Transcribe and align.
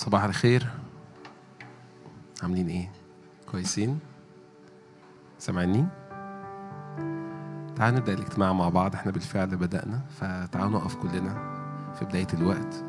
صباح 0.00 0.24
الخير. 0.24 0.66
عاملين 2.42 2.68
إيه؟ 2.68 2.90
كويسين؟ 3.50 3.98
سامعيني؟ 5.38 5.86
تعالوا 7.76 7.98
نبدأ 7.98 8.12
الاجتماع 8.12 8.52
مع 8.52 8.68
بعض. 8.68 8.94
إحنا 8.94 9.12
بالفعل 9.12 9.56
بدأنا 9.56 10.00
فتعالوا 10.10 10.70
نقف 10.70 10.94
كلنا 10.94 11.34
في 11.98 12.04
بداية 12.04 12.26
الوقت. 12.34 12.84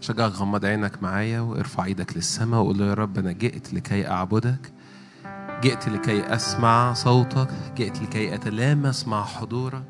شجعك 0.00 0.32
غمض 0.32 0.64
عينك 0.64 1.02
معايا 1.02 1.40
وارفع 1.40 1.84
إيدك 1.84 2.16
للسماء 2.16 2.60
وقول 2.60 2.78
له 2.78 2.84
يا 2.84 2.94
رب 2.94 3.18
أنا 3.18 3.32
جئت 3.32 3.74
لكي 3.74 4.08
أعبدك. 4.08 4.72
جئت 5.62 5.88
لكي 5.88 6.34
أسمع 6.34 6.92
صوتك 6.92 7.48
جئت 7.76 8.02
لكي 8.02 8.34
اتلامس 8.34 9.08
مع 9.08 9.24
حضورك. 9.24 9.84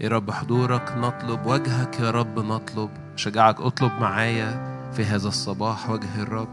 يا 0.00 0.08
رب 0.08 0.30
حضورك 0.30 0.94
نطلب 0.96 1.46
وجهك 1.46 2.00
يا 2.00 2.10
رب 2.10 2.38
نطلب. 2.38 2.90
شجعك 3.16 3.60
اطلب 3.60 3.92
معايا 4.00 4.72
في 4.92 5.04
هذا 5.04 5.28
الصباح 5.28 5.90
وجه 5.90 6.22
الرب. 6.22 6.48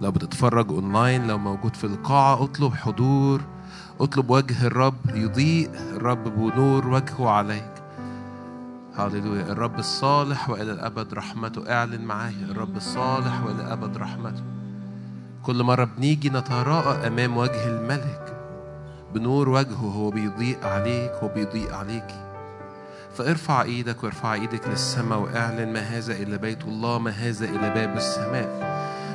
لو 0.00 0.10
بتتفرج 0.10 0.70
أونلاين 0.70 1.26
لو 1.26 1.38
موجود 1.38 1.76
في 1.76 1.84
القاعة 1.84 2.44
اطلب 2.44 2.74
حضور. 2.74 3.40
اطلب 4.00 4.30
وجه 4.30 4.66
الرب 4.66 5.14
يضيء 5.14 5.70
الرب 5.74 6.24
بنور 6.24 6.88
وجهه 6.88 7.28
عليك. 7.28 7.74
هللويا. 8.96 9.52
الرب 9.52 9.78
الصالح 9.78 10.50
وإلى 10.50 10.72
الأبد 10.72 11.14
رحمته. 11.14 11.72
اعلن 11.72 12.04
معايا. 12.04 12.44
الرب 12.50 12.76
الصالح 12.76 13.44
وإلى 13.44 13.62
الأبد 13.62 13.96
رحمته. 13.96 14.49
كل 15.42 15.62
مرة 15.62 15.84
بنيجي 15.84 16.30
نتراءى 16.30 17.06
أمام 17.06 17.36
وجه 17.36 17.68
الملك 17.68 18.36
بنور 19.14 19.48
وجهه 19.48 19.92
هو 19.96 20.10
بيضيء 20.10 20.58
عليك 20.62 21.12
هو 21.22 21.28
بيضيء 21.28 21.74
عليكي 21.74 22.30
فارفع 23.14 23.62
إيدك 23.62 24.04
وارفع 24.04 24.34
إيدك 24.34 24.68
للسماء 24.68 25.18
واعلن 25.18 25.72
ما 25.72 25.80
هذا 25.80 26.12
إلا 26.12 26.36
بيت 26.36 26.64
الله 26.64 26.98
ما 26.98 27.10
هذا 27.10 27.44
إلا 27.44 27.74
باب 27.74 27.96
السماء. 27.96 28.70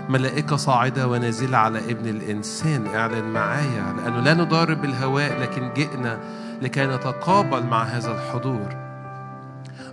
ملائكة 0.10 0.56
صاعدة 0.56 1.08
ونازلة 1.08 1.58
على 1.58 1.80
ابن 1.80 2.10
الإنسان 2.10 2.88
اعلن 2.88 3.24
معايا 3.24 3.96
لأنه 3.98 4.20
لا 4.20 4.34
نضارب 4.34 4.86
الهواء 4.86 5.40
لكن 5.42 5.74
جئنا 5.74 6.20
لكي 6.62 6.86
نتقابل 6.86 7.64
مع 7.64 7.84
هذا 7.84 8.12
الحضور. 8.12 8.85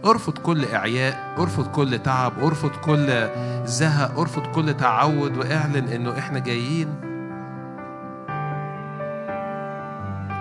ارفض 0.04 0.38
كل 0.38 0.64
إعياء 0.64 1.34
ارفض 1.38 1.66
كل 1.66 1.98
تعب 1.98 2.32
ارفض 2.42 2.70
كل 2.70 3.28
زهق 3.64 4.18
ارفض 4.18 4.46
كل 4.46 4.74
تعود 4.74 5.36
واعلن 5.36 5.88
انه 5.88 6.18
إحنا 6.18 6.38
جايين. 6.38 6.88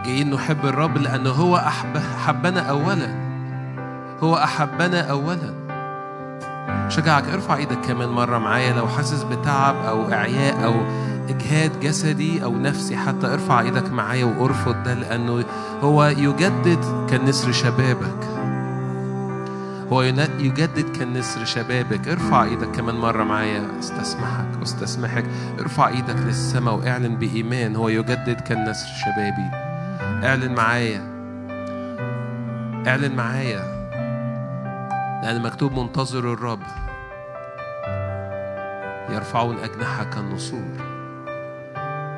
جايين 0.06 0.34
نحب 0.34 0.66
الرب 0.66 0.98
لأنه 0.98 1.30
هو 1.30 1.58
أحب 1.58 1.98
حبنا 1.98 2.60
أولا. 2.60 3.32
هو 4.24 4.36
أحبنا 4.36 5.02
أولا. 5.02 5.62
شجعك 6.90 7.30
ارفع 7.30 7.56
إيدك 7.56 7.78
كمان 7.88 8.10
مرة 8.10 8.38
معايا 8.38 8.74
لو 8.74 8.88
حاسس 8.88 9.24
بتعب 9.24 9.76
أو 9.76 10.14
إعياء 10.14 10.66
أو 10.66 10.74
إجهاد 11.30 11.80
جسدي 11.80 12.44
أو 12.44 12.56
نفسي. 12.56 12.98
حتى 12.98 13.34
ارفع 13.34 13.60
إيدك 13.60 13.92
معايا 13.92 14.26
وارفض 14.26 14.84
ده 14.84 14.94
لأنه 14.94 15.44
هو 15.82 16.06
يجدد 16.06 17.08
كالنسر 17.10 17.52
شبابك. 17.52 18.28
هو 19.94 20.02
يجدد 20.02 20.98
كالنسر 20.98 21.46
شبابك 21.46 22.08
ارفع 22.08 22.44
إيدك 22.44 22.72
كمان 22.72 22.96
مرة 22.96 23.24
معايا. 23.24 23.80
استسمحك 23.80 24.60
واستسمحك 24.60 25.26
ارفع 25.60 25.88
إيدك 25.88 26.16
للسماء 26.16 26.76
واعلن 26.76 27.16
بإيمان. 27.16 27.76
هو 27.76 27.90
يجدد 27.90 28.42
كالنسر 28.42 28.88
شبابي 29.06 29.50
اعلن 30.28 30.56
معايا. 30.56 31.02
اعلن 32.88 33.16
معايا. 33.16 33.82
لأن 35.24 35.42
مكتوب 35.42 35.72
منتظر 35.74 36.34
الرب. 36.34 36.64
يرفعون 39.10 39.58
أجنحة 39.58 40.04
كالنسور. 40.04 40.92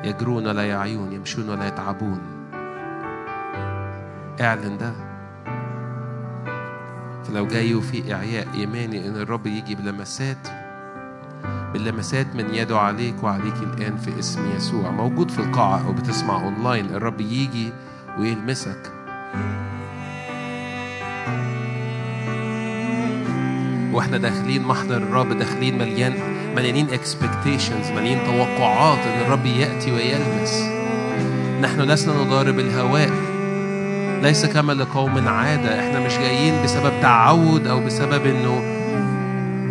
يجرون 0.04 0.46
ولا 0.46 0.68
يعيون 0.68 1.12
يمشون 1.12 1.48
ولا 1.50 1.66
يتعبون. 1.66 2.20
اعلن 4.40 4.78
ده. 4.78 5.13
فلو 7.34 7.46
جاي 7.46 7.74
وفي 7.74 8.14
إعياء 8.14 8.46
إيماني 8.54 9.08
إن 9.08 9.16
الرب 9.16 9.46
يجي 9.46 9.74
بلمسات 9.74 10.48
باللمسات 11.72 12.26
من 12.36 12.54
يده 12.54 12.78
عليك 12.78 13.22
وعليك 13.22 13.54
الآن 13.62 13.96
في 13.96 14.18
اسم 14.18 14.56
يسوع. 14.56 14.90
موجود 14.90 15.30
في 15.30 15.38
القاعة 15.38 15.86
أو 15.86 15.92
بتسمع 15.92 16.44
أونلاين 16.44 16.86
الرب 16.86 17.20
يجي 17.20 17.72
ويلمسك. 18.18 18.92
وإحنا 23.92 24.16
داخلين 24.16 24.62
محضر 24.62 24.96
الرب 24.96 25.38
داخلين 25.38 25.78
مليان 25.78 26.12
مليانين 26.56 26.88
expectations 26.90 27.90
مليانين 27.90 28.24
توقعات 28.24 28.98
إن 28.98 29.20
الرب 29.26 29.46
يأتي 29.46 29.92
ويلمس. 29.92 30.62
نحن 31.60 31.80
لسنا 31.80 32.14
نضارب 32.14 32.58
الهواء. 32.58 33.33
ليس 34.24 34.46
كما 34.46 34.72
لقوم 34.72 35.28
عادة. 35.28 35.80
إحنا 35.80 36.06
مش 36.06 36.18
جايين 36.18 36.62
بسبب 36.64 36.92
تعود 37.02 37.66
أو 37.66 37.84
بسبب 37.84 38.26
إنه 38.26 38.58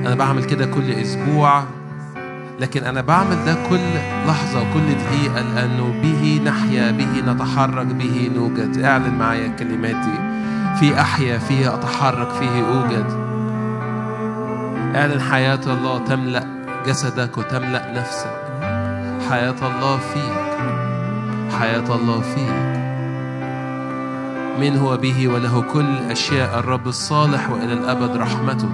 أنا 0.08 0.16
بعمل 0.16 0.44
كده 0.44 0.66
كل 0.66 0.92
أسبوع. 0.92 1.64
لكن 2.60 2.84
أنا 2.84 3.02
بعمل 3.02 3.46
ده 3.46 3.56
كل 3.70 3.80
لحظة 4.28 4.62
وكل 4.62 4.94
دقيقة 4.94 5.42
لأنه 5.42 5.94
به 6.04 6.42
نحيا 6.46 6.92
به 6.92 7.32
نتحرك 7.32 7.86
به 7.86 8.32
نوجد. 8.36 8.84
اعلن 8.84 9.18
معايا 9.20 9.46
الكلمات 9.46 9.96
دي 9.96 10.20
في 10.80 11.02
أحيا 11.02 11.38
فيه 11.38 11.74
أتحرك 11.74 12.30
فيه 12.30 12.68
أوجد. 12.68 13.06
اعلن 14.96 15.22
حياة 15.22 15.60
الله 15.68 15.98
تملأ 16.06 16.48
جسدك 16.88 17.38
وتملأ 17.38 17.94
نفسك. 18.00 18.36
حياة 19.30 19.56
الله 19.62 19.98
فيك. 19.98 20.34
حياة 21.60 21.96
الله 21.96 22.22
فيك. 22.22 22.63
من 24.60 24.78
هو 24.78 24.98
به 24.98 25.28
وله 25.28 25.62
كل 25.62 25.98
أشياء 26.12 26.60
الرب 26.60 26.88
الصالح 26.88 27.50
وإلى 27.50 27.74
الأبد 27.74 28.18
رحمته. 28.18 28.70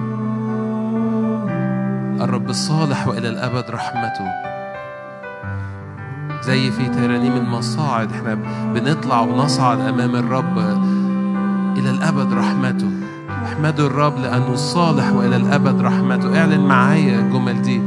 الرب 2.24 2.50
الصالح 2.50 3.08
وإلى 3.08 3.30
الأبد 3.30 3.66
رحمته. 3.70 4.26
زي 6.42 6.72
في 6.72 6.88
ترانيم 6.90 7.34
المصاعد 7.34 8.12
إحنا 8.12 8.38
بنطلع 8.74 9.20
ونصعد 9.22 9.80
أمام 9.80 10.16
الرب 10.16 10.58
إلى 11.78 11.90
الأبد 11.90 12.34
رحمته. 12.34 12.92
احمدوا 13.46 13.88
الرب 13.88 14.20
لأنه 14.20 14.56
صالح 14.56 15.12
وإلى 15.12 15.36
الأبد 15.36 15.82
رحمته. 15.82 16.40
اعلن 16.40 16.68
معايا 16.68 17.20
الجمل 17.20 17.62
دي. 17.62 17.82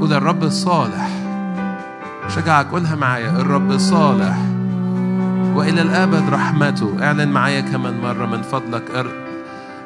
قول 0.00 0.12
الرب 0.12 0.42
الصالح. 0.42 1.08
شجعك 2.28 2.66
قولها 2.66 2.96
معايا. 2.96 3.30
الرب 3.30 3.78
صالح 3.78 4.47
وإلى 5.58 5.82
الأبد 5.82 6.30
رحمته. 6.30 6.96
اعلن 7.02 7.28
معايا 7.28 7.60
كمان 7.60 8.00
مرة 8.00 8.26
من 8.26 8.42
فضلك 8.42 9.06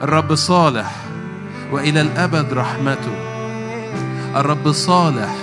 الرب 0.03 0.35
صالح. 0.35 0.97
وإلى 1.73 2.01
الأبد 2.01 2.53
رحمته. 2.53 3.17
الرب 4.37 4.73
صالح. 4.73 5.35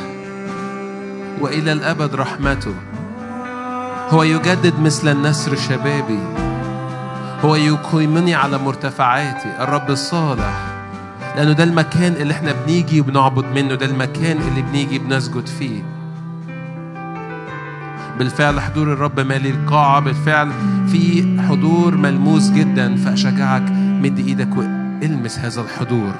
وإلى 1.42 1.72
الأبد 1.72 2.16
رحمته. 2.16 2.74
هو 4.10 4.24
يجدد 4.24 4.80
مثل 4.80 5.12
النسر 5.12 5.56
شبابي. 5.56 6.20
هو 7.46 7.56
يقيمني 7.56 8.36
على 8.36 8.58
مرتفعاتي. 8.58 9.64
الرب 9.64 9.90
الصالح 9.90 10.54
لأنه 11.36 11.52
ده 11.52 11.64
المكان 11.64 12.14
اللي 12.14 12.34
إحنا 12.34 12.52
بنيجي 12.52 13.02
وبنعبد 13.02 13.46
منه. 13.56 13.76
ده 13.76 13.86
المكان 13.86 14.38
اللي 14.38 14.62
بنيجي 14.62 15.00
بنسجد 15.00 15.48
فيه. 15.48 15.99
بالفعل 18.19 18.60
حضور 18.60 18.94
الرب 18.94 19.19
مالي 19.19 19.50
القاعة 19.50 20.00
بالفعل 20.00 20.51
في 20.88 21.38
حضور 21.50 21.98
ملموس 21.98 22.50
جدا 22.50 22.95
فأشجعك 22.95 23.71
مد 23.71 24.19
إيدك 24.19 24.57
وإلمس 24.57 25.39
هذا 25.39 25.62
الحضور. 25.62 26.13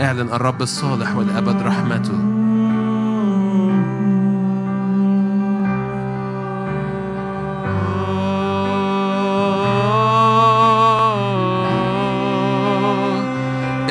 اعلن 0.00 0.28
الرب 0.32 0.62
الصالح 0.62 1.16
والأبد 1.16 1.62
رحمته. 1.62 2.18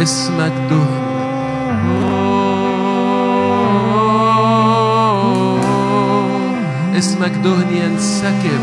اسمك 0.03 0.53
دهن 0.69 1.00
اسمك 6.97 7.31
دهن 7.31 7.73
ينسكب. 7.73 8.61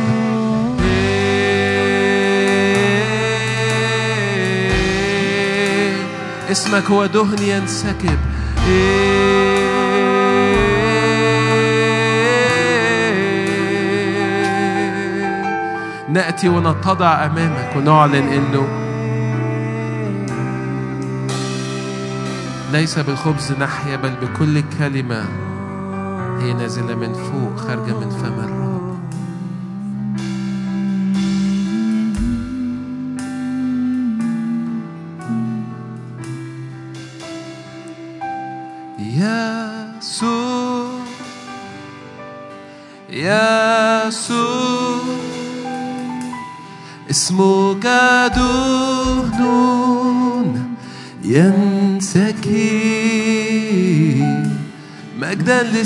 اسمك 6.50 6.90
هو 6.90 7.06
دهن 7.06 7.42
ينسكب. 7.42 8.18
نأتي 16.08 16.48
ونتضع 16.48 17.26
أمامك 17.26 17.76
ونعلن 17.76 18.14
إنه 18.14 18.68
ليس 22.72 22.98
بالخبز 22.98 23.52
نحيا 23.52 23.96
بل 23.96 24.14
بكل 24.22 24.62
كلمة. 24.78 25.47
هي 26.38 26.52
نازلة 26.52 26.94
من 26.94 27.12
فوق 27.12 27.56
خارجة 27.56 27.92
من 27.92 28.10
فم 28.10 28.57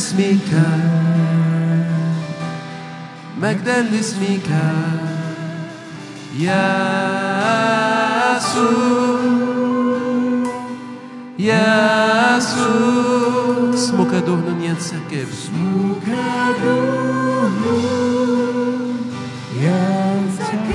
لاسمك 0.02 0.50
مجدا 3.42 3.82
لاسمك. 3.82 4.48
يسوع 6.38 6.52
يسوع 11.38 12.64
اسمك 13.74 14.12
دهن 14.26 14.58
ينسكب. 14.62 15.28
اسمك 15.32 16.08
دهن 16.62 17.62
ينسكب. 19.62 20.68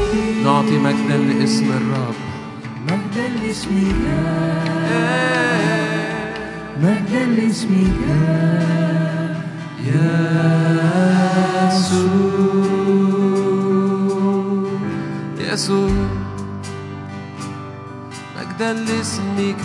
نعطي 0.43 0.77
مجدا 0.77 1.17
لاسم 1.17 1.67
الرب. 1.71 2.19
مجدا 2.87 3.27
لاسمك. 3.43 4.01
مجدا 6.81 7.23
لاسمك. 7.25 8.76
يسوع 13.77 14.71
يسوع 15.39 15.91
مجدا 18.37 18.73
لاسمك 18.73 19.63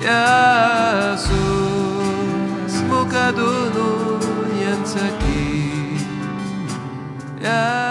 يسوع 0.00 1.70
اسمك 2.66 3.14
دون 3.36 3.76
ينسكي 4.62 5.96
يسوع 7.40 7.89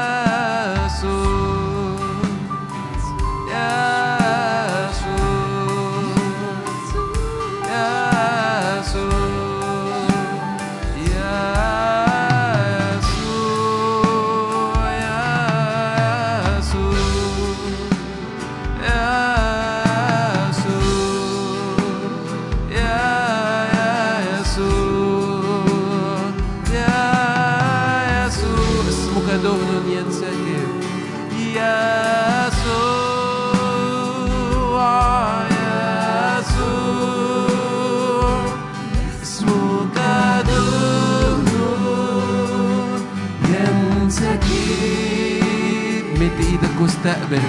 واستقبل 47.32 47.42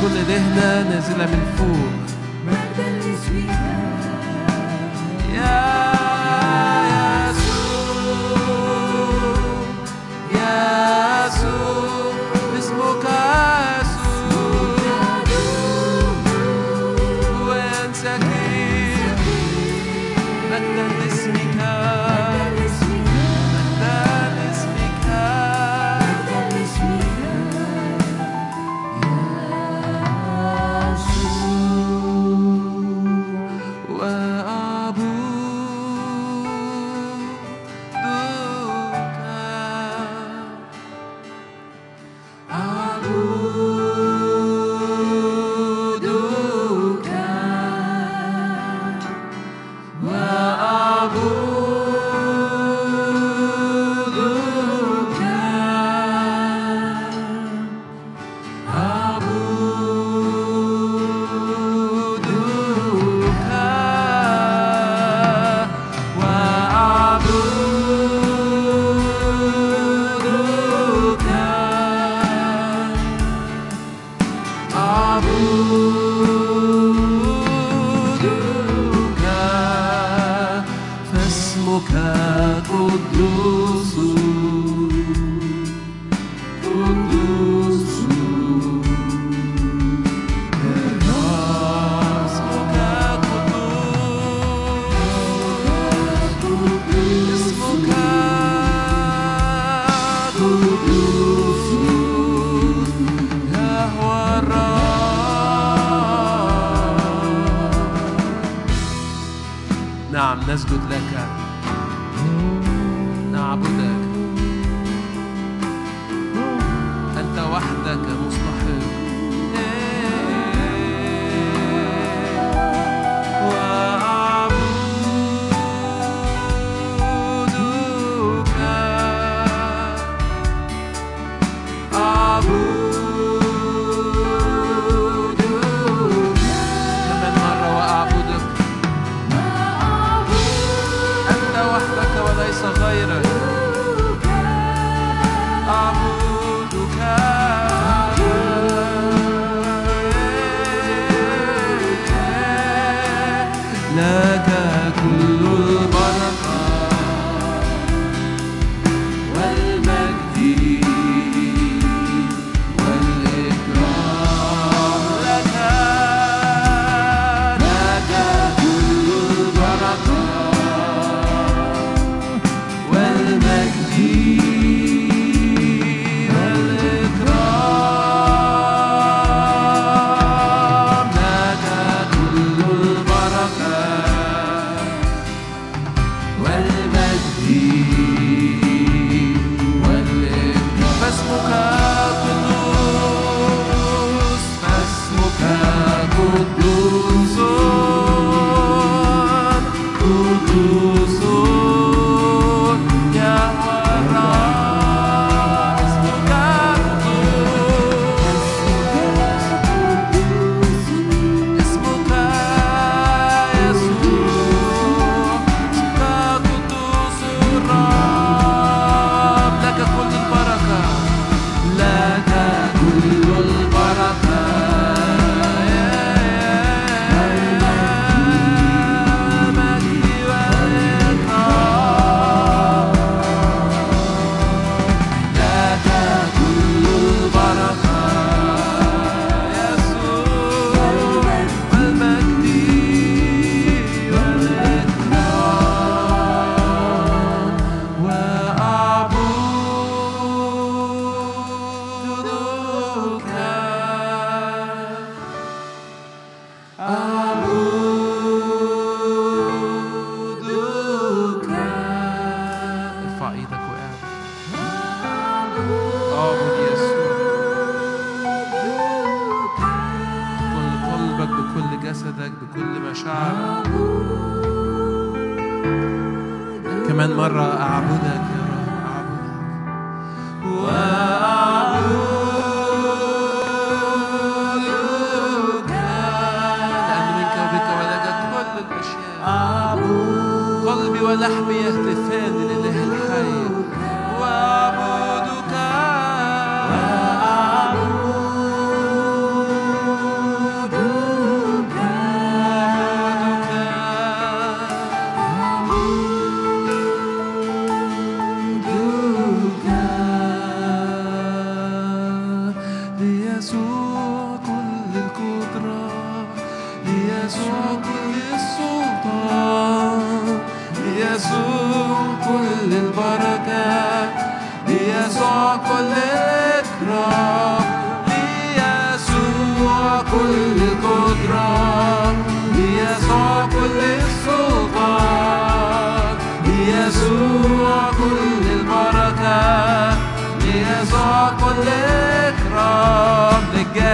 كل 0.00 0.24
دهنة 0.28 0.90
نازلة 0.90 1.26
من 1.26 1.54
فوق. 1.58 1.99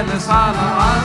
للجالس 0.03 0.29
على 0.29 0.53
العرش 0.53 0.96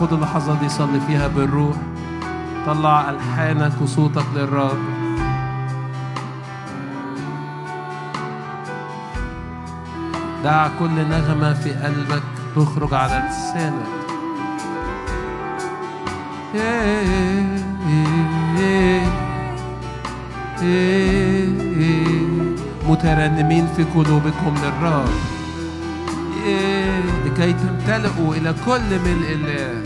خد 0.00 0.12
اللحظة 0.12 0.60
دي 0.60 0.68
صلي 0.68 1.00
فيها 1.06 1.28
بالروح. 1.28 1.76
طلع 2.66 3.10
ألحانك 3.10 3.72
وصوتك 3.82 4.24
للرب. 4.34 4.78
دع 10.44 10.68
كل 10.78 11.08
نغمة 11.08 11.54
في 11.54 11.72
قلبك 11.72 12.22
تخرج 12.56 12.94
على 12.94 13.22
لسانك. 13.28 13.86
مترنمين 22.88 23.66
في 23.76 23.84
قلوبكم 23.84 24.54
للرب. 24.62 25.08
لكي 27.26 27.52
تمتلئوا 27.52 28.34
إلى 28.34 28.54
كل 28.66 28.98
ملء 28.98 29.32
الله 29.32 29.83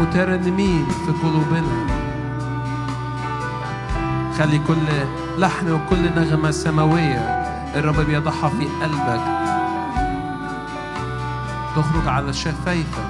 مترنمين 0.00 0.86
في 0.88 1.12
قلوبنا. 1.22 1.86
خلي 4.38 4.58
كل 4.58 4.86
لحن 5.38 5.72
وكل 5.72 6.02
نغمة 6.16 6.50
سماوية 6.50 7.18
الرب 7.74 8.00
بيضعها 8.00 8.48
في 8.48 8.66
قلبك. 8.82 9.20
تخرج 11.76 12.08
على 12.08 12.32
شفايفك 12.32 13.08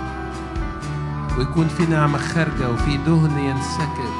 ويكون 1.39 1.69
في 1.69 1.87
نعمة 1.87 2.19
خارجة 2.19 2.71
وفي 2.71 2.97
دهن 2.97 3.39
ينسكب. 3.39 4.13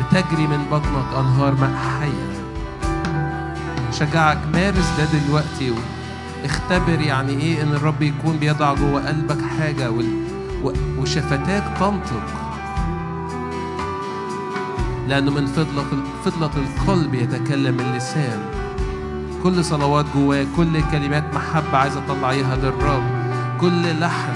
بتجري 0.00 0.46
من 0.46 0.64
بطنك 0.70 1.18
أنهار 1.18 1.54
ماء 1.54 1.74
حية 2.00 2.34
شجعك 3.92 4.38
مارس 4.52 4.90
ده 4.98 5.04
دلوقتي 5.04 5.70
اختبر 6.44 7.00
يعني 7.00 7.32
إيه 7.32 7.62
إن 7.62 7.72
الرب 7.72 8.02
يكون 8.02 8.36
بيضع 8.36 8.74
جوه 8.74 9.08
قلبك 9.08 9.38
حاجة 9.58 9.92
وشفتاك 10.98 11.64
تنطق. 11.80 12.26
لأنه 15.08 15.30
من 15.30 15.46
فضلة 15.46 15.84
فضلة 16.24 16.50
القلب 16.56 17.14
يتكلم 17.14 17.80
اللسان. 17.80 18.38
كل 19.42 19.64
صلوات 19.64 20.06
جواك 20.14 20.46
كل 20.56 20.82
كلمات 20.92 21.34
محبة 21.34 21.78
عايز 21.78 21.96
اطلعيها 21.96 22.56
للرب. 22.56 23.02
كل 23.60 24.00
لحن. 24.00 24.34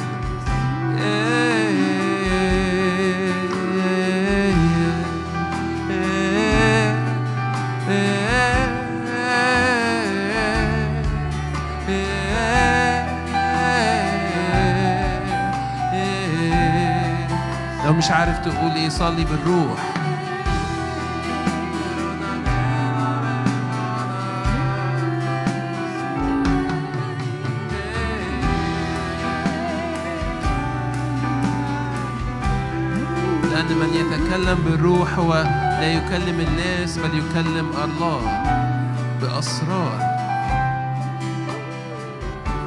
مش 17.99 18.11
عارف 18.11 18.39
تقول 18.39 18.71
إيه 18.71 18.89
صلي 18.89 19.25
بالروح. 19.25 19.95
لأن 33.51 33.67
من 33.67 33.89
يتكلم 33.95 34.59
بالروح 34.65 35.19
هو 35.19 35.35
لا 35.81 35.93
يكلم 35.93 36.41
الناس 36.41 36.99
بل 36.99 37.19
يكلم 37.19 37.71
الله 37.85 38.43
بأسرار. 39.23 39.99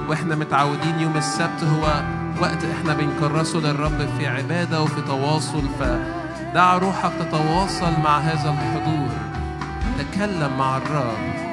وإحنا 0.10 0.36
متعودين 0.36 1.00
يوم 1.00 1.18
السبت 1.18 1.64
هو 1.64 2.02
وقت 2.42 2.66
إحنا 2.66 2.94
بنكرسه 2.94 3.60
للرب 3.60 4.10
في 4.18 4.28
عبادة 4.28 4.82
وفي 4.82 5.02
تواصل 5.02 5.64
فدع 5.80 6.78
روحك 6.78 7.12
تتواصل 7.20 7.92
مع 8.04 8.18
هذا 8.18 8.50
الحضور. 8.50 9.10
تكلم 10.00 10.58
مع 10.58 10.78
الرب. 10.78 11.51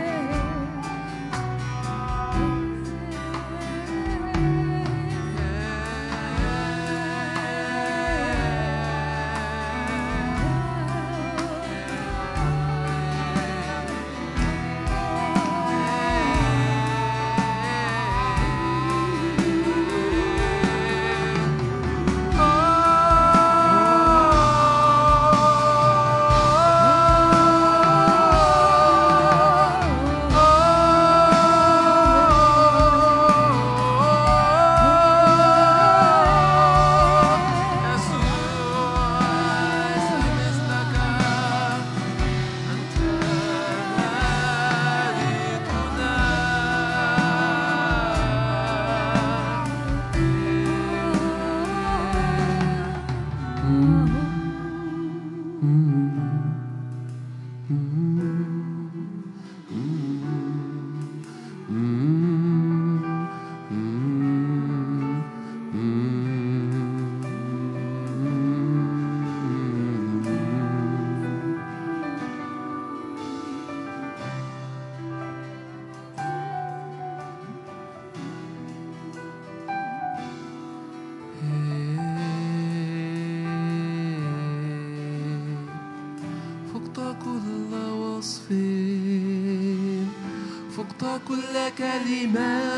كل 91.28 91.54
كلمات 91.78 92.68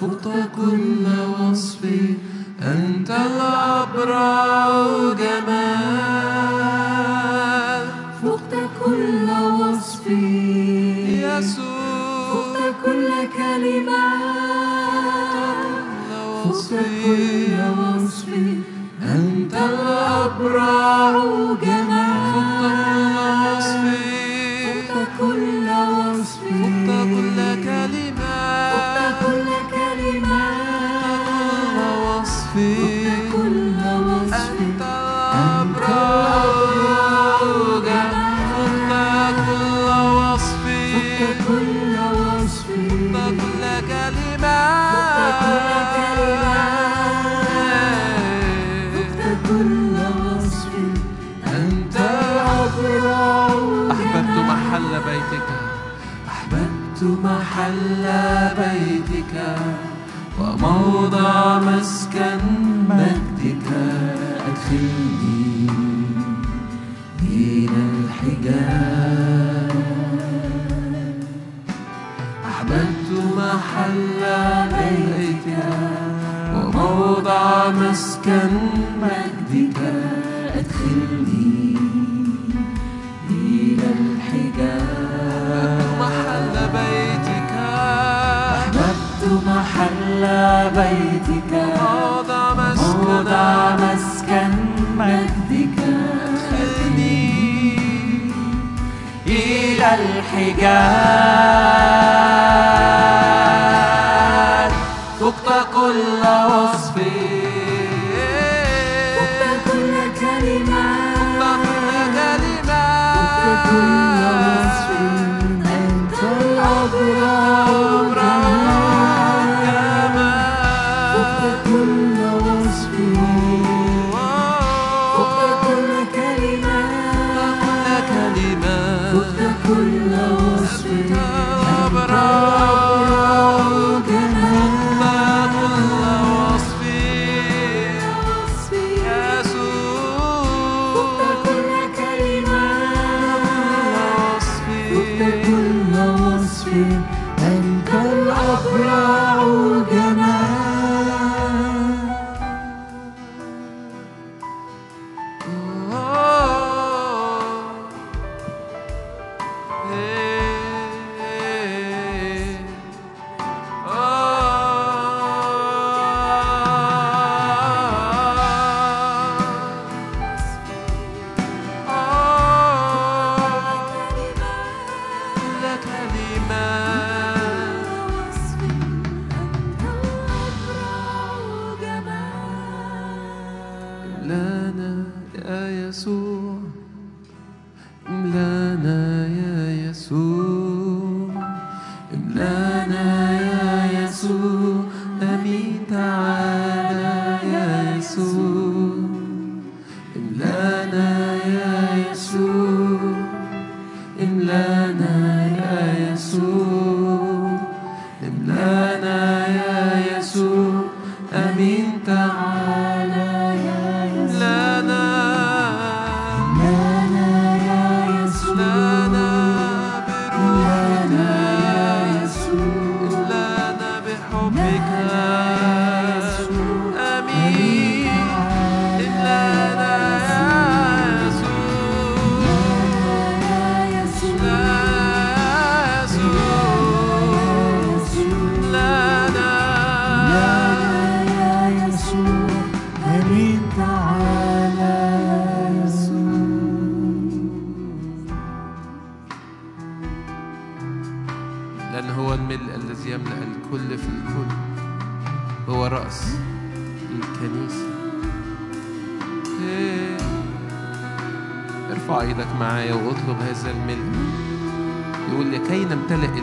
فقط 0.00 0.26
كل 0.56 1.06
وصف 1.40 1.80
أنت 2.62 3.10
الأبرع 3.10 4.33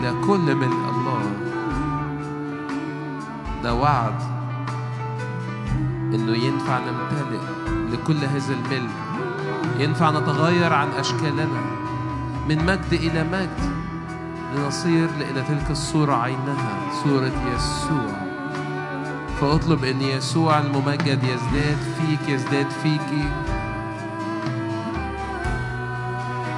إلى 0.01 0.21
كل 0.27 0.55
ملء 0.55 0.89
الله. 0.89 1.21
ده 3.63 3.73
وعد 3.73 4.21
إنه 6.13 6.37
ينفع 6.37 6.79
نمتلئ 6.79 7.41
لكل 7.91 8.25
هذا 8.25 8.53
الملء 8.53 8.89
ينفع 9.79 10.11
نتغير 10.11 10.73
عن 10.73 10.87
أشكالنا 10.89 11.61
من 12.49 12.65
مجد 12.65 12.93
إلى 12.93 13.23
مجد 13.23 13.71
لنصير 14.55 15.09
إلى 15.31 15.41
تلك 15.41 15.71
الصورة 15.71 16.15
عينها 16.15 16.91
صورة 17.03 17.31
يسوع. 17.55 18.21
فأطلب 19.41 19.83
أن 19.83 20.01
يسوع 20.01 20.59
الممجد 20.59 21.23
يزداد 21.23 21.77
فيك 21.77 22.29
يزداد 22.29 22.69
فيكي 22.69 23.29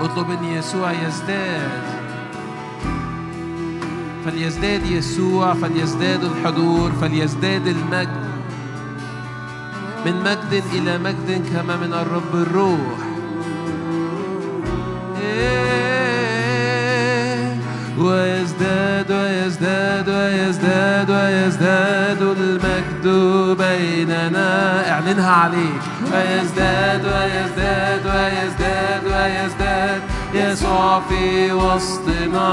أطلب 0.02 0.30
أن 0.32 0.44
يسوع 0.44 0.92
يزداد. 0.92 2.03
فليزداد 4.26 4.86
يسوع 4.86 5.54
فليزداد 5.54 6.24
الحضور 6.24 6.92
فليزداد 7.02 7.68
المجد. 7.68 8.24
من 10.06 10.16
مجد 10.24 10.64
إلى 10.74 10.98
مجد 10.98 11.42
كما 11.54 11.76
من 11.76 11.94
الرب 11.94 12.34
الروح. 12.34 12.98
ويزداد 17.98 19.12
ويزداد 19.12 20.10
ويزداد 20.10 21.10
ويزداد 21.10 22.22
المجد 22.22 23.06
بيننا. 23.58 24.52
اعلنها 24.92 25.32
عليك. 25.32 25.82
ويزداد 26.14 27.06
ويزداد 27.06 28.06
ويزداد 28.06 29.04
ويزداد 29.06 30.02
يسوع 30.34 31.00
في 31.10 31.54
وسطنا. 31.54 32.44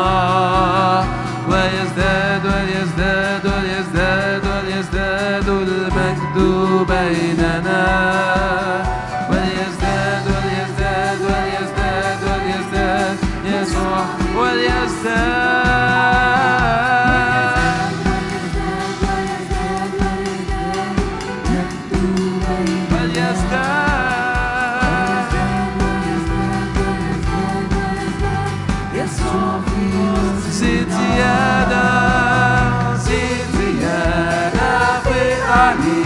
ويزداد 1.50 2.46
ويزداد 2.46 3.46
ويزداد 3.46 4.42
ويزداد 4.46 5.48
المجد 5.48 6.36
بيننا. 6.88 8.89
في 35.74 35.99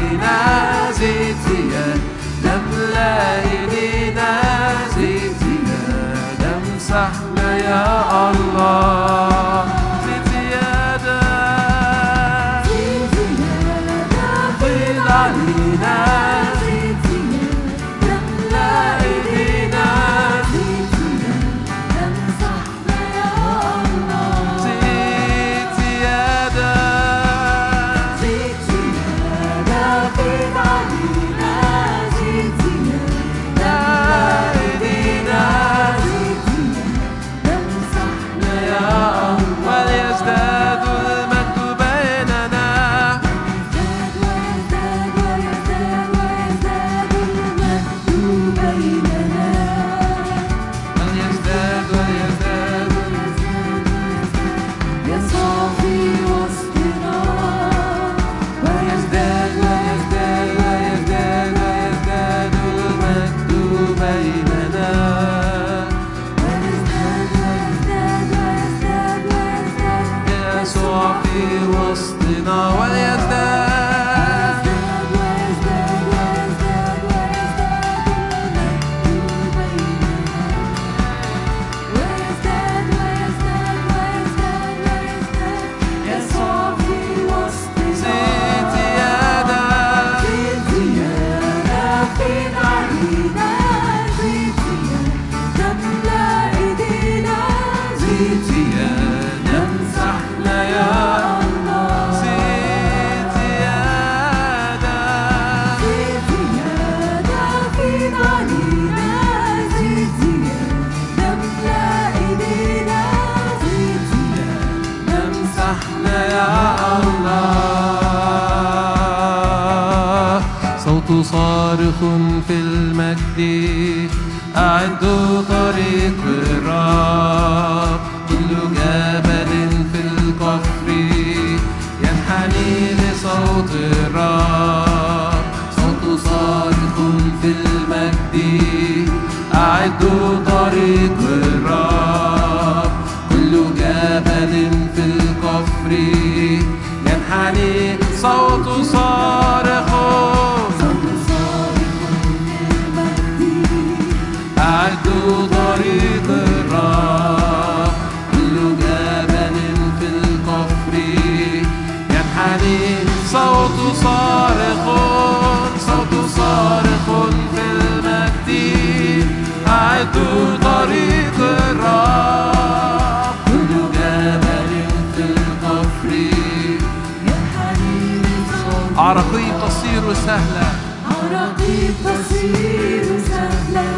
تصير 180.25 180.37
سهلة 180.37 180.69
عرقي 181.11 181.79
تصير 182.05 183.07
سهلا. 183.29 183.91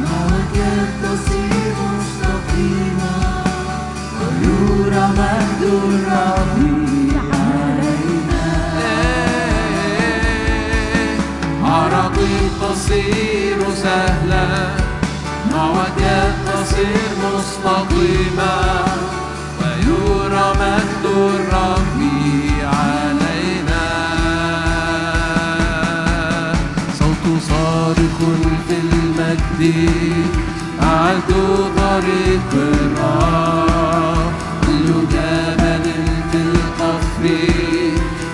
موكب 0.00 0.88
تصير 1.02 1.74
مستقيما. 1.94 3.14
ويرى 4.20 5.06
مجد 5.18 5.62
الرب 5.62 6.58
علينا. 7.32 8.44
عرقي 11.64 12.36
تصير 12.60 13.58
سهلا. 13.82 14.46
موجات 15.52 16.34
تصير 16.46 17.10
مستقيمة 17.24 18.54
ويرى 19.60 20.46
مجد 20.60 21.04
الرب 21.04 21.83
في 28.68 28.76
المجد 28.84 29.90
أعدوا 30.82 31.56
طريق 31.76 32.50
الرب 32.54 34.32
كل 34.66 34.86
جبل 35.12 35.84
في 36.32 36.38
القفر 36.38 37.24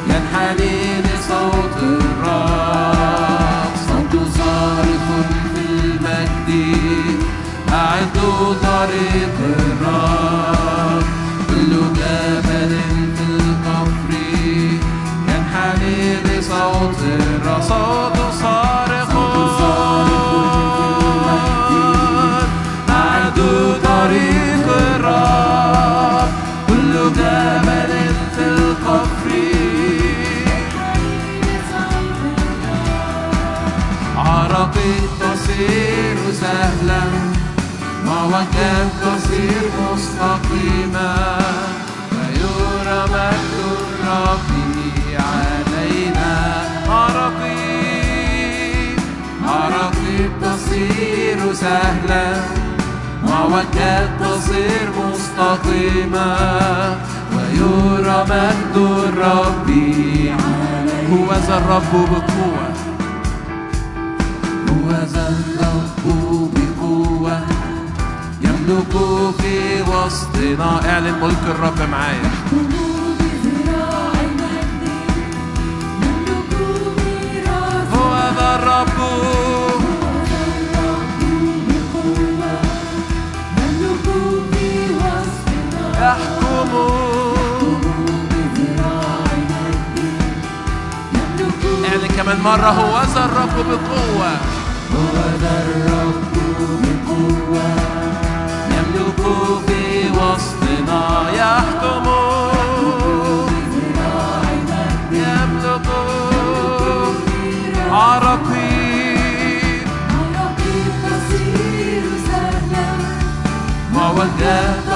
ينحني 0.06 1.00
لصوت 1.02 1.82
الرب 1.82 3.72
صوت 3.88 4.22
صارخ 4.38 5.06
في 5.54 5.60
المجد 5.70 6.74
أعدوا 7.72 8.54
طريق 8.54 9.39
عرقي 34.60 34.94
تصير 35.20 36.16
سهلا. 36.40 37.02
موجات 38.04 38.90
تصير 39.02 39.62
مستقيمة 39.92 41.14
ويرى 42.12 43.00
مجد 43.12 43.54
الرب 43.80 44.50
علينا. 45.18 46.34
عرقي 46.88 47.60
عرقي 49.46 50.18
تصير 50.42 51.54
سهلا. 51.54 52.26
موجات 53.22 54.08
تصير 54.20 54.86
مستقيمة 54.98 56.36
ويرى 57.32 58.24
مجد 58.30 58.76
الرب 58.76 59.68
علينا. 59.70 61.08
هو 61.12 61.28
ذا 61.46 61.56
الرب 61.56 61.92
بقوة. 61.92 62.79
الرب 65.30 66.04
بقوة 66.54 67.40
يملك 68.40 68.92
في 69.40 69.82
وسطنا. 69.82 70.70
اعلن 70.90 71.14
ملك 71.22 71.44
الرب 71.46 71.80
معايا. 71.90 72.30
هو 77.92 78.12
ذا 78.36 78.54
الرب. 78.54 79.00
كمان 92.16 92.40
مرة. 92.40 92.70
هو 92.70 93.02
ذا 93.14 93.24
الرب 93.24 93.54
بقوة. 93.68 94.59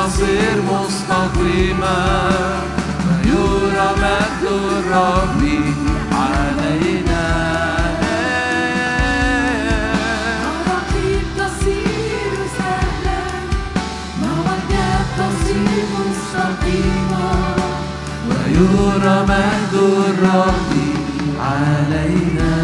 تصير 0.07 0.63
مستقيمة 0.63 1.97
ويرى 3.25 3.91
مجد 3.99 4.45
الرب 4.53 5.84
ويرى 18.55 19.27
مجد 19.29 19.75
الرب 19.75 20.73
علينا. 21.41 22.55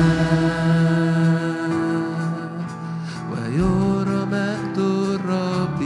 ويرى 3.30 4.20
مجد 4.32 4.78
الرب 4.78 5.80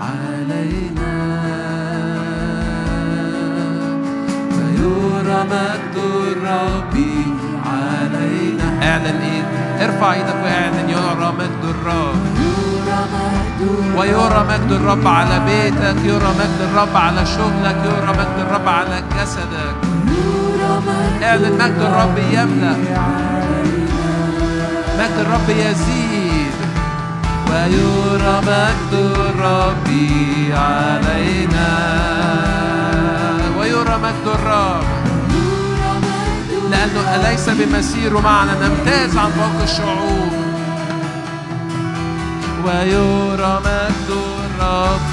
علينا. 0.00 1.14
ويرى 4.56 5.38
مجد 5.52 5.96
الرب 5.96 6.96
علينا. 7.66 8.66
اعلن 8.82 9.20
إيد. 9.22 9.44
ارفع 9.82 10.12
إيدك 10.12 10.38
وإعلن. 10.44 10.90
يرى 10.90 11.32
مجد 11.38 11.64
الرب 11.64 12.31
ويرى 13.96 14.46
مجد 14.48 14.72
الرب 14.72 15.06
على 15.06 15.40
بيتك 15.46 15.96
يرى 16.04 16.30
مجد 16.38 16.60
الرب 16.60 16.96
على 16.96 17.26
شغلك 17.26 17.76
يرى 17.84 18.12
مجد 18.12 18.38
الرب 18.38 18.68
على 18.68 19.02
جسدك. 19.16 19.76
اعلن 21.22 21.52
مجد 21.52 21.80
الرب 21.80 22.18
يملأ. 22.18 22.76
مجد 24.98 25.18
الرب 25.18 25.48
يزيد. 25.48 26.52
ويرى 27.50 28.40
مجد 28.46 28.92
الرب 28.92 29.88
علينا. 30.52 31.70
ويرى 33.58 33.98
مجد 33.98 34.26
الرب. 34.26 34.84
لأنه 36.70 37.14
أليس 37.14 37.48
بمسيره 37.48 38.20
معنا؟ 38.20 38.52
نمتاز 38.52 39.16
عن 39.16 39.30
باقي 39.30 39.64
الشعوب. 39.64 40.51
ويرى 42.64 43.60
مجد 43.64 44.10
الرب 44.10 45.11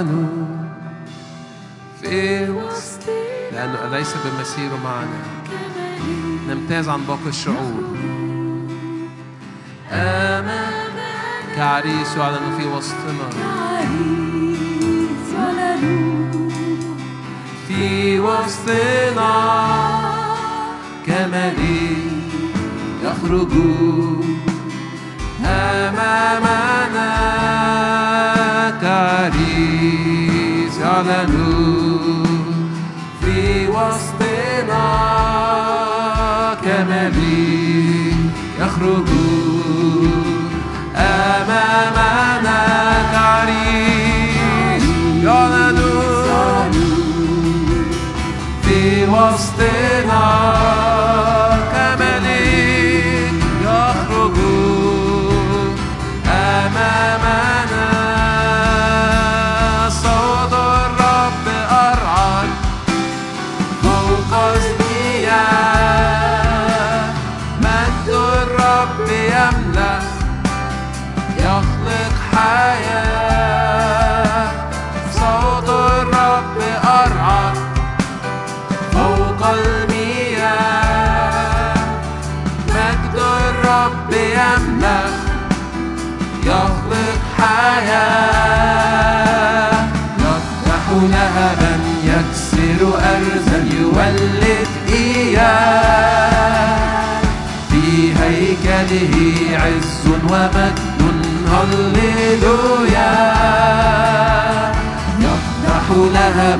نحن 0.00 0.36
في 2.02 2.50
وسط 2.50 3.00
لأنه 3.52 3.86
أليس 3.86 4.14
بمسيره 4.24 4.78
معنا. 4.84 5.20
نمتاز 6.48 6.88
عن 6.88 7.00
باقي 7.00 7.28
الشعوب 7.28 7.96
أمام 9.92 10.92
كعريس 11.56 12.16
يعلن 12.16 12.58
في 12.58 12.66
وسطنا. 12.66 13.30
كعريس 13.30 15.30
في 17.68 18.20
وسطنا 18.20 19.32
كمالي 21.06 21.96
يخرجون 23.04 24.40
أمامنا. 25.44 27.10
أعلنوا 31.00 32.24
في 33.20 33.68
وسطنا 33.68 34.86
كمالي 36.64 38.12
يخرج 38.60 39.08
أمامنا 40.96 42.66
تعريف 43.12 44.84
يعلن 45.24 45.80
في 48.62 49.04
وسطنا 49.06 50.79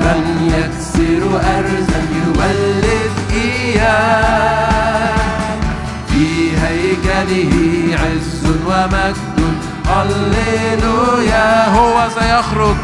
من 0.03 0.21
يكسر 0.55 1.21
أرزا 1.57 2.01
يولد 2.15 3.15
إياه. 3.33 5.15
في 6.07 6.25
هيكله 6.57 7.53
عز 7.93 8.43
ومجد. 8.67 9.39
هللويا 9.87 11.49
هو 11.69 11.95
سيخرج. 12.19 12.81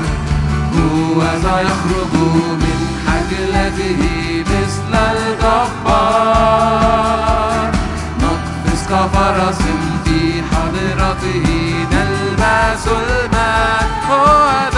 هو 0.78 1.20
سيخرج 1.42 2.14
من 2.62 2.80
حجلته 3.08 4.02
مثل 4.50 4.94
الجبار. 5.12 6.58
نقفز 8.22 8.82
كفرس 8.90 9.62
في 10.06 10.20
حضرته 10.52 11.48
نلمس 11.92 12.86
الماء. 12.88 13.88
هو 14.10 14.48
ذا 14.74 14.77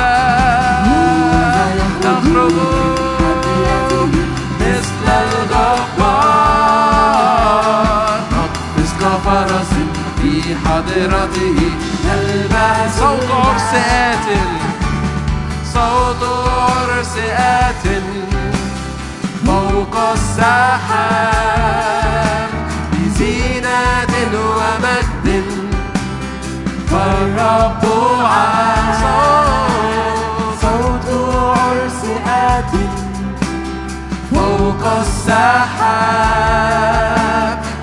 حضرته 10.66 11.60
نلمس 12.06 13.00
صوت 13.00 13.30
عرس 13.32 13.72
قاتل 13.74 14.50
صوت 15.74 16.24
عرس 16.24 17.16
قاتل 17.38 18.04
السحاب 20.14 21.30
بزينة 22.94 24.14
ومجد 24.34 25.44
فالرب 26.92 27.84
عاد 28.24 28.79
السحاب 35.02 36.80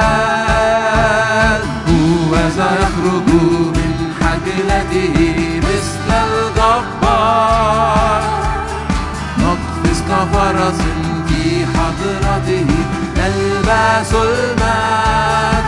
هو 1.87 2.31
سيخرج 2.55 3.29
من 3.75 3.93
حجلته 4.21 5.17
مثل 5.57 6.09
الجبار. 6.11 8.23
نقفز 9.37 9.99
كفرس 10.01 10.79
في 11.27 11.43
حضرته 11.65 12.65
نلبس 13.17 14.11
المجد 14.13 15.58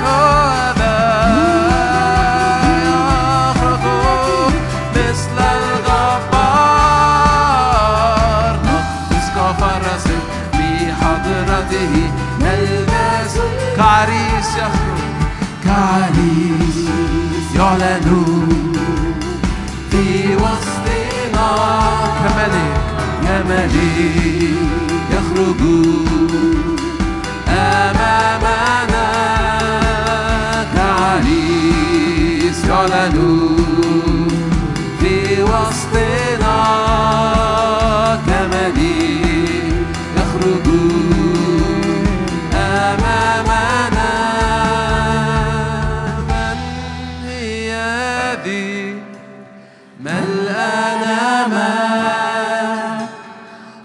ملك 33.01 33.60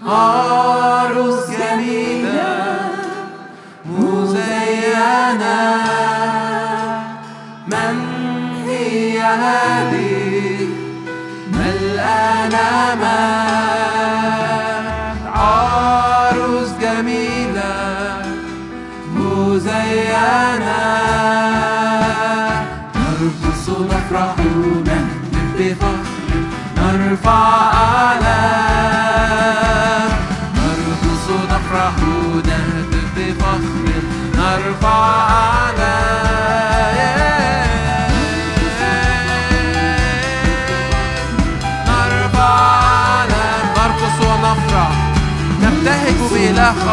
عروس 0.07 1.49
جميلة 1.49 2.79
مزينة 3.85 5.59
من 7.67 7.95
هي 8.65 9.19
هذه؟ 9.21 10.69
ملأنا 11.53 12.95
ماء 12.95 13.17
عروس 15.35 16.69
جميلة 16.81 17.75
مزينة؟ 19.15 20.83
نرقص 22.95 23.69
نفرح 23.69 24.35
نهتف 24.85 25.81
نرفع 26.77 27.76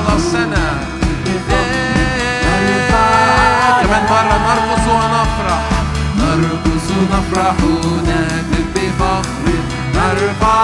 بإله 0.05 0.17
خلاصنا 0.17 0.65
كمان 3.83 4.05
مرة 4.11 4.37
نرقص 4.47 4.87
ونفرح. 4.89 5.65
نرقص 6.19 6.89
نفرح 7.13 7.57
نهتف 8.07 8.67
بفخر. 8.75 9.47
نرفع 9.95 10.63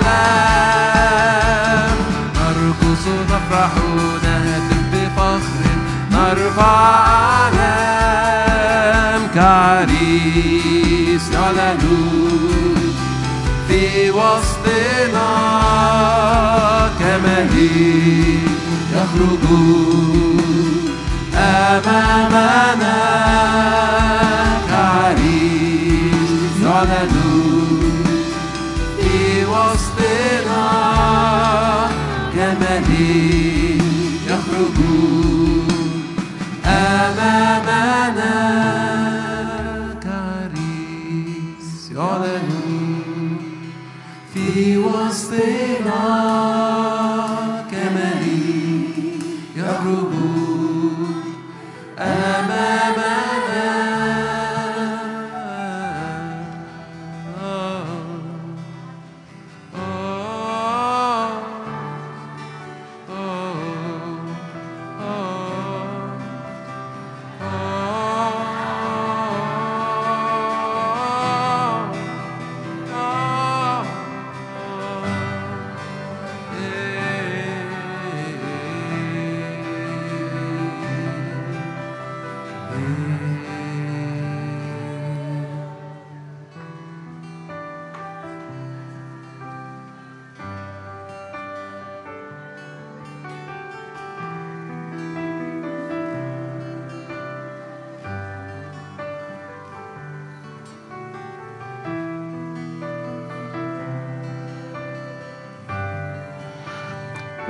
أعلام 0.00 0.68
نرقص 2.36 3.04
نفرح 3.30 3.72
نهتف 4.24 4.82
بفخر. 4.92 5.74
نرفع 6.10 6.76
أعلام 7.06 8.40
كعريس 9.34 11.24
يعلن 11.34 11.82
في 13.68 14.10
وسطنا 14.10 15.30
كمهيب 17.00 18.59
يخرج 19.00 19.44
أمامنا 21.34 22.98
كعريس 24.70 26.52
يعلن 26.64 27.14
في 29.00 29.44
وسطنا 29.44 30.66
كمهيب 32.34 33.82
يخرج 34.26 34.78
أمامنا 36.66 38.30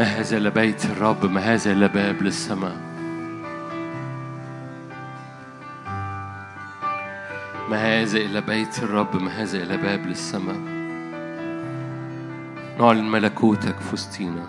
ما 0.01 0.07
هذا 0.07 0.37
إلا 0.37 0.49
بيت 0.49 0.85
الرب 0.85 1.27
ما 1.27 1.41
هذا 1.41 1.73
إلا 1.73 1.87
باب 1.87 2.23
للسماء. 2.23 2.77
ما 7.71 7.77
هذا 7.77 8.19
إلا 8.19 8.41
بيت 8.41 8.79
الرب 8.79 9.17
ما 9.17 9.31
هذا 9.31 9.63
إلا 9.63 9.77
باب 9.77 10.07
للسماء. 10.07 10.57
نعلن 12.79 13.11
ملكوتك 13.11 13.81
في 13.81 13.95
وسطينا 13.95 14.49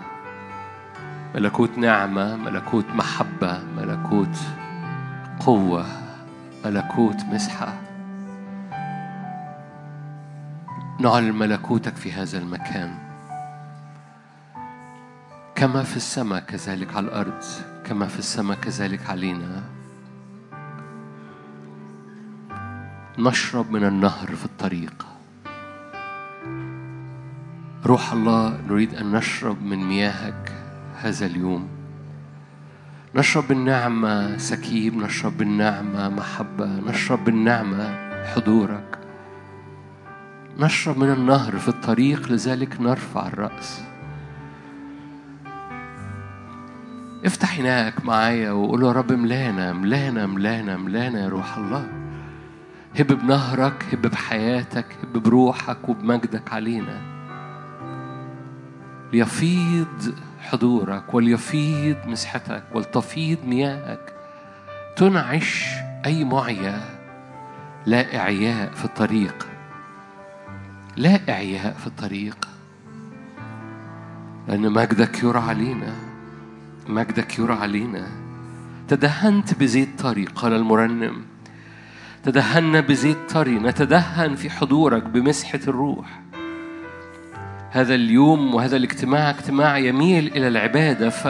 ملكوت 1.34 1.78
نعمة 1.78 2.36
ملكوت 2.36 2.86
محبة 2.86 3.62
ملكوت 3.76 4.36
قوة 5.40 5.86
ملكوت 6.64 7.16
مسحة. 7.32 7.74
نعلن 11.00 11.34
ملكوتك 11.34 11.96
في 11.96 12.12
هذا 12.12 12.38
المكان. 12.38 13.11
كما 15.62 15.82
في 15.82 15.96
السماء 15.96 16.40
كذلك 16.40 16.96
على 16.96 17.06
الأرض 17.06 17.44
كما 17.84 18.06
في 18.06 18.18
السماء 18.18 18.58
كذلك 18.58 19.10
علينا. 19.10 19.62
نشرب 23.18 23.70
من 23.70 23.84
النهر 23.84 24.26
في 24.26 24.44
الطريق. 24.44 25.06
روح 27.86 28.12
الله 28.12 28.60
نريد 28.68 28.94
أن 28.94 29.12
نشرب 29.12 29.62
من 29.62 29.78
مياهك 29.78 30.52
هذا 30.96 31.26
اليوم. 31.26 31.68
نشرب 33.14 33.48
بالنعمة 33.48 34.36
سكيب 34.38 34.96
نشرب 34.96 35.38
بالنعمة 35.38 36.08
محبة 36.08 36.66
نشرب 36.66 37.24
بالنعمة 37.24 37.94
حضورك. 38.24 38.98
نشرب 40.58 40.98
من 40.98 41.12
النهر 41.12 41.58
في 41.58 41.68
الطريق 41.68 42.32
لذلك 42.32 42.80
نرفع 42.80 43.26
الرأس. 43.26 43.91
عيناك 47.52 48.04
معايا 48.04 48.52
وقول 48.52 48.82
يا 48.82 48.92
رب 48.92 49.12
ملانا 49.12 49.72
ملانا 49.72 50.26
ملانا 50.26 50.76
ملانا 50.76 51.20
يا 51.20 51.28
روح 51.28 51.56
الله. 51.56 51.88
هب 52.98 53.06
بنهرك 53.06 53.84
هب 53.92 54.02
بحياتك 54.02 54.86
هب 55.02 55.22
بروحك 55.22 55.88
وبمجدك 55.88 56.52
علينا. 56.52 57.00
ليفيض 59.12 60.14
حضورك 60.40 61.14
وليفيض 61.14 61.96
مسحتك 62.06 62.64
ولتفيض 62.74 63.38
مياهك. 63.46 64.14
تنعش 64.96 65.66
أي 66.06 66.24
معيا 66.24 66.80
لا 67.86 68.20
إعياء 68.20 68.70
في 68.70 68.84
الطريق. 68.84 69.48
لا 70.96 71.20
إعياء 71.28 71.72
في 71.72 71.86
الطريق. 71.86 72.48
لأن 74.48 74.72
مجدك 74.72 75.22
يرى 75.22 75.38
علينا. 75.38 76.11
مجدك 76.88 77.38
يرى 77.38 77.54
علينا. 77.54 78.06
تدهنت 78.88 79.54
بزيت 79.54 79.88
طري 79.98 80.24
قال 80.24 80.52
المرنم. 80.52 81.22
تدهنا 82.22 82.80
بزيت 82.80 83.18
طري 83.30 83.58
نتدهن 83.58 84.34
في 84.34 84.50
حضورك 84.50 85.02
بمسحة 85.02 85.60
الروح. 85.68 86.20
هذا 87.70 87.94
اليوم 87.94 88.54
وهذا 88.54 88.76
الاجتماع 88.76 89.30
اجتماع 89.30 89.78
يميل 89.78 90.26
إلى 90.26 90.48
العبادة 90.48 91.10
ف 91.10 91.28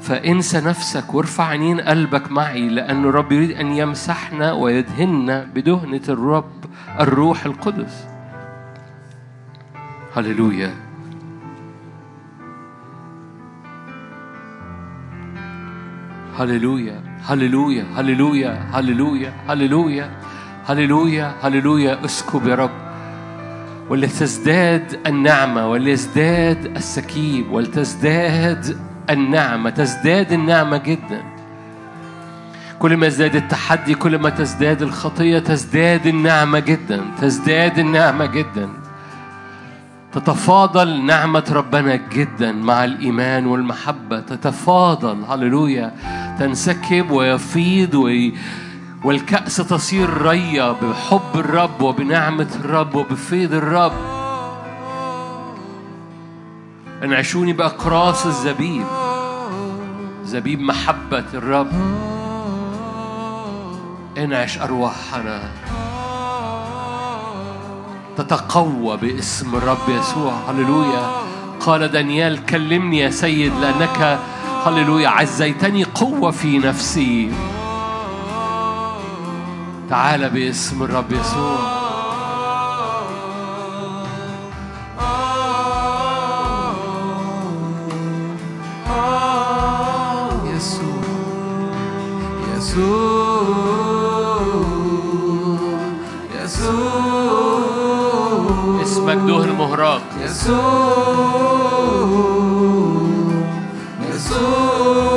فانسى 0.00 0.60
نفسك 0.60 1.14
وارفع 1.14 1.44
عينين 1.44 1.80
قلبك 1.80 2.32
معي 2.32 2.68
لأن 2.68 3.04
الرب 3.04 3.32
يريد 3.32 3.50
أن 3.50 3.66
يمسحنا 3.66 4.52
ويدهننا 4.52 5.44
بدهنة 5.54 6.02
الرب 6.08 6.64
الروح 7.00 7.46
القدس. 7.46 8.06
هللويا. 10.16 10.87
هللويا 16.38 17.00
هللويا 17.24 17.84
هللويا 17.96 18.68
هللويا 18.72 19.32
هللويا 19.48 20.10
هللويا 20.66 21.34
هللويا 21.42 22.04
اسكب 22.04 22.48
يا 22.48 22.54
رب. 22.54 22.70
ولتزداد 23.90 25.00
النعمة 25.06 25.68
وليزداد 25.70 26.76
السكيب 26.76 27.52
ولتزداد 27.52 28.76
النعمة. 29.10 29.70
تزداد 29.70 30.32
النعمة 30.32 30.76
جدا. 30.76 31.22
كل 32.78 32.96
ما 32.96 33.06
يزداد 33.06 33.36
التحدي 33.36 33.94
كل 33.94 34.18
ما 34.18 34.30
تزداد 34.30 34.82
الخطية 34.82 35.38
تزداد 35.38 36.06
النعمة 36.06 36.58
جدا. 36.58 37.00
تزداد 37.20 37.78
النعمة 37.78 38.26
جدا. 38.26 38.68
تتفاضل 40.18 41.04
نعمة 41.04 41.44
ربنا 41.50 41.96
جدا 41.96 42.52
مع 42.52 42.84
الإيمان 42.84 43.46
والمحبة. 43.46 44.20
تتفاضل 44.20 45.24
هللويا. 45.24 45.94
تنسكب 46.38 47.10
ويفيض 47.10 47.94
وي 47.94 48.34
والكأس 49.04 49.56
تصير 49.56 50.22
رية 50.22 50.72
بحب 50.72 51.34
الرب 51.34 51.82
وبنعمة 51.82 52.48
الرب 52.60 52.94
وبفيض 52.94 53.52
الرب. 53.54 53.92
انعشوني 57.04 57.52
بأقراص 57.52 58.26
الزبيب. 58.26 58.86
زبيب 60.24 60.60
محبة 60.60 61.24
الرب. 61.34 61.72
انعش 64.18 64.58
أرواحنا. 64.58 65.40
تتقوى 68.18 68.96
باسم 68.96 69.54
الرب 69.54 69.88
يسوع. 69.88 70.32
هللويا. 70.48 71.10
قال 71.60 71.88
دانيال 71.88 72.46
كلمني 72.46 72.98
يا 72.98 73.10
سيد 73.10 73.52
لأنك 73.60 74.18
هللويا 74.66 75.08
عزيتني 75.08 75.84
قوة 75.84 76.30
في 76.30 76.58
نفسي. 76.58 77.30
تعال 79.90 80.30
باسم 80.30 80.82
الرب 80.82 81.12
يسوع. 81.12 81.28
يسوع 81.28 81.77
مجدوه 99.08 99.44
المهراق 99.44 100.02
يسوع 100.24 100.58
يسوع 104.14 105.08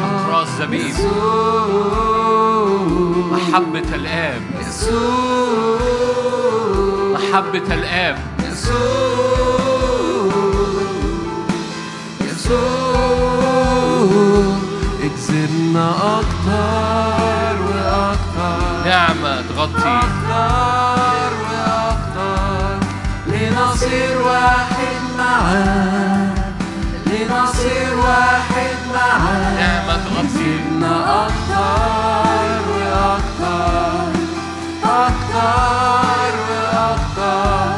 أطراس 0.00 0.48
زبيب 0.58 0.94
محبة 3.32 3.94
الآب. 3.94 4.42
يسوع 4.68 5.78
محبة 7.14 7.74
الآب. 7.74 8.18
يسوع 8.52 8.76
يسوع 12.20 13.36
اجزمنا 15.04 15.88
أكتر 16.18 17.56
وأكتر 17.62 18.88
نعمة 18.88 19.42
تغطي. 19.42 19.98
أكتر 19.98 20.75
لنصير 23.86 24.18
واحد 24.26 24.98
معاك 25.18 26.38
لنصير 27.06 27.98
واحد 27.98 28.76
معاك. 28.94 29.58
نعمة 29.58 30.06
اكسرنا 30.20 31.24
أكتر 31.26 32.60
وأكتر 32.70 34.10
أكتر 34.84 36.34
وأكتر 36.50 37.68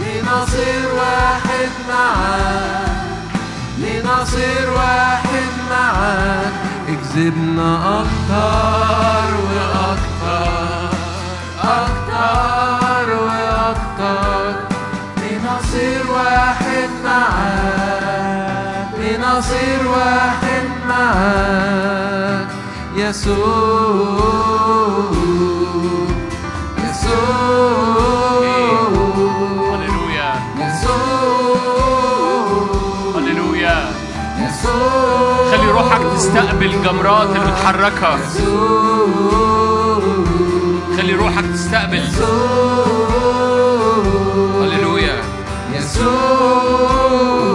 لنصير 0.00 0.88
واحد 0.96 1.70
معاك 1.88 3.18
لنصير 3.78 4.70
واحد 4.76 5.52
معاك. 5.70 6.52
اكذبنا 6.88 8.00
أكتر 8.00 9.30
وأكتر 9.48 10.88
أكتر 11.62 12.77
معاك 17.08 18.92
لنصير 18.98 19.80
واحد 19.88 20.66
معاك. 20.88 22.48
يسوع 22.96 23.38
يسوع. 26.84 28.48
هللويا. 29.74 30.30
يسوع. 30.58 31.60
هللويا. 33.16 33.78
يسوع. 34.38 35.50
خلي 35.50 35.68
روحك 35.70 36.02
تستقبل 36.16 36.72
جمرات 36.82 37.30
المتحركة 37.36 38.12
خلي 40.96 41.14
روحك 41.14 41.44
تستقبل. 41.54 42.02
هللويا 42.18 43.47
soul. 45.98 47.47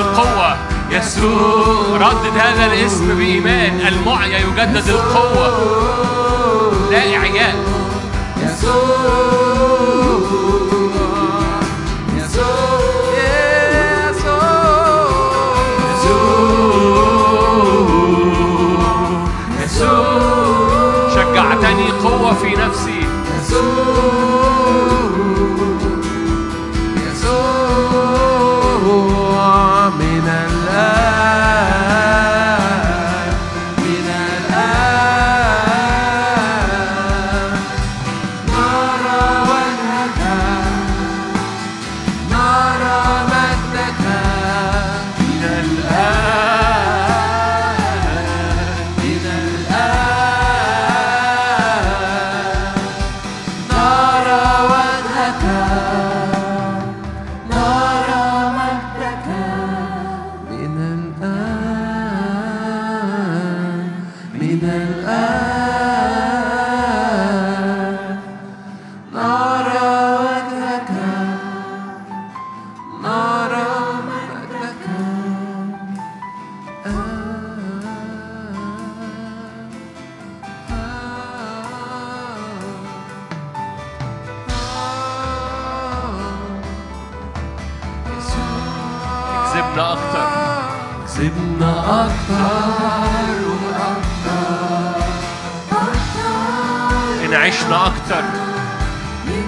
القوة. 0.00 0.56
يسوع. 0.90 1.96
ردد 1.96 2.38
هذا 2.38 2.66
الاسم 2.66 3.18
بإيمان. 3.18 3.80
المعيا 3.88 4.38
يجدد 4.38 4.88
القوة. 4.88 5.50
لا 6.90 7.16
إعياء 7.16 7.54
شجعتني 8.36 9.29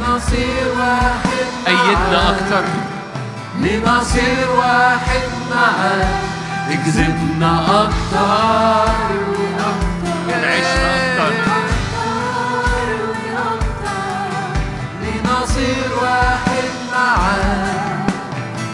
لنصير 0.03 0.66
واحد 0.78 1.46
أيدنا 1.68 2.30
أكتر 2.30 2.64
لنصير 3.61 4.50
واحد 4.59 5.22
معا 5.50 6.05
اكذبنا 6.70 7.82
أكتر 7.82 8.92
عشنا 10.28 11.28
أكتر 11.28 11.32
لنصير 15.03 15.90
واحد 16.03 16.70
معا 16.92 18.07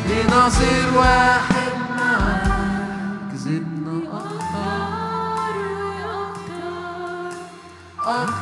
لنصير 0.09 0.87
واحد 0.97 1.73
معا 1.97 2.43
كذبنا 3.33 4.01
أكتر 8.07 8.38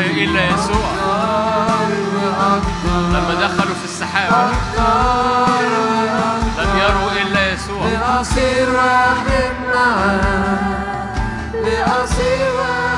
إلا 0.00 0.44
يسوع. 0.44 0.86
لما 3.10 3.34
دخلوا 3.40 3.74
في 3.74 3.84
السحابة 3.84 4.52
لم 6.58 6.78
يروا 6.78 7.12
إلا 7.22 7.52
يسوع. 7.52 7.86
لأصير 7.86 8.70
واحد 8.70 9.52
معا 9.74 10.20
لأصير 11.54 12.54
واحد 12.58 12.95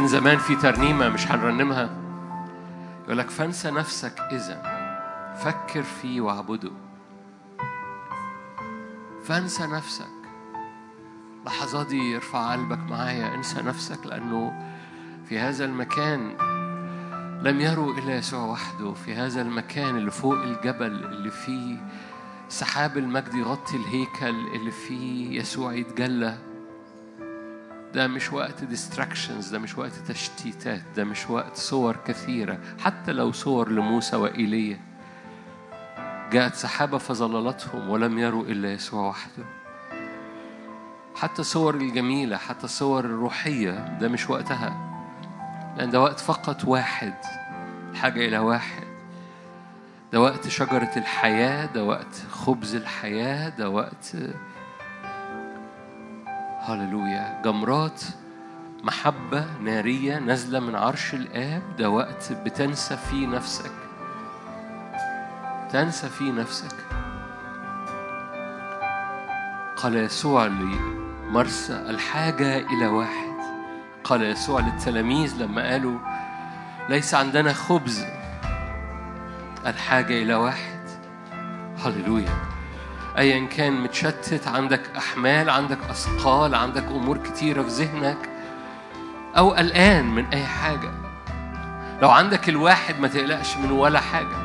كان 0.00 0.08
زمان 0.08 0.38
في 0.38 0.56
ترنيمة 0.56 1.08
مش 1.08 1.26
هنرنمها. 1.26 1.90
يقول 3.04 3.18
لك 3.18 3.30
فانسى 3.30 3.70
نفسك 3.70 4.20
إذا 4.20 4.62
فكر 5.44 5.82
فيه 5.82 6.20
واعبده. 6.20 6.70
فانسى 9.24 9.66
نفسك. 9.66 10.10
لحظات 11.46 11.86
دي 11.86 12.16
ارفع 12.16 12.52
قلبك 12.52 12.78
معايا 12.78 13.34
انسى 13.34 13.62
نفسك 13.62 14.06
لأنه 14.06 14.52
في 15.28 15.38
هذا 15.38 15.64
المكان 15.64 16.36
لم 17.42 17.60
يروا 17.60 17.94
إلا 17.94 18.16
يسوع 18.16 18.44
وحده. 18.44 18.92
في 18.92 19.14
هذا 19.14 19.42
المكان 19.42 19.96
اللي 19.96 20.10
فوق 20.10 20.42
الجبل 20.42 21.04
اللي 21.04 21.30
فيه 21.30 21.76
سحاب 22.48 22.98
المجد 22.98 23.34
يغطي 23.34 23.76
الهيكل 23.76 24.46
اللي 24.54 24.70
فيه 24.70 25.40
يسوع 25.40 25.72
يتجلى. 25.72 26.49
ده 27.94 28.06
مش 28.06 28.32
وقت 28.32 28.64
ديستراكشنز 28.64 29.48
ده 29.48 29.58
مش 29.58 29.78
وقت 29.78 29.92
تشتيتات 29.92 30.82
ده 30.96 31.04
مش 31.04 31.30
وقت 31.30 31.56
صور 31.56 31.96
كثيرة. 32.06 32.58
حتى 32.80 33.12
لو 33.12 33.32
صور 33.32 33.68
لموسى 33.70 34.16
وإيليا 34.16 34.80
جاءت 36.32 36.54
سحابة 36.54 36.98
فظللتهم 36.98 37.88
ولم 37.90 38.18
يروا 38.18 38.44
إلا 38.44 38.72
يسوع 38.72 39.08
وحده. 39.08 39.44
حتى 41.16 41.40
الصور 41.40 41.74
الجميلة 41.74 42.36
حتى 42.36 42.64
الصور 42.64 43.04
الروحية 43.04 43.98
ده 44.00 44.08
مش 44.08 44.30
وقتها. 44.30 44.86
لأن 45.78 45.90
ده 45.90 46.00
وقت 46.00 46.20
فقط 46.20 46.64
واحد 46.64 47.14
الحاجة 47.90 48.28
إلى 48.28 48.38
واحد. 48.38 48.84
ده 50.12 50.20
وقت 50.20 50.48
شجرة 50.48 50.90
الحياة 50.96 51.66
ده 51.66 51.84
وقت 51.84 52.14
خبز 52.30 52.74
الحياة 52.74 53.48
ده 53.48 53.68
وقت 53.70 54.16
هللويا. 56.70 57.42
جمرات 57.44 58.02
محبة 58.84 59.44
نارية 59.60 60.18
نازلة 60.18 60.60
من 60.60 60.74
عرش 60.74 61.14
الآب 61.14 61.62
ده 61.78 61.90
وقت 61.90 62.32
بتنسى 62.32 62.96
فيه 62.96 63.26
نفسك. 63.26 63.72
تنسى 65.72 66.08
فيه 66.08 66.32
نفسك. 66.32 66.76
قال 69.76 69.96
يسوع 69.96 70.46
لمرسى 70.46 71.72
الحاجة 71.72 72.58
إلى 72.58 72.86
واحد. 72.86 73.30
قال 74.04 74.22
يسوع 74.22 74.60
للتلاميذ 74.60 75.42
لما 75.42 75.70
قالوا 75.70 75.98
ليس 76.88 77.14
عندنا 77.14 77.52
خبز 77.52 78.04
الحاجة 79.66 80.22
إلى 80.22 80.34
واحد. 80.34 80.80
هللويا. 81.84 82.49
أيا 83.20 83.46
كان 83.46 83.80
متشتت 83.80 84.48
عندك 84.48 84.80
أحمال 84.96 85.50
عندك 85.50 85.78
أثقال 85.90 86.54
عندك 86.54 86.84
أمور 86.84 87.18
كتيرة 87.18 87.62
في 87.62 87.68
ذهنك 87.68 88.18
أو 89.36 89.50
قلقان 89.50 90.04
من 90.14 90.26
أي 90.26 90.44
حاجة. 90.44 90.90
لو 92.02 92.10
عندك 92.10 92.48
الواحد 92.48 93.00
ما 93.00 93.08
تقلقش 93.08 93.56
من 93.56 93.70
ولا 93.70 94.00
حاجة. 94.00 94.36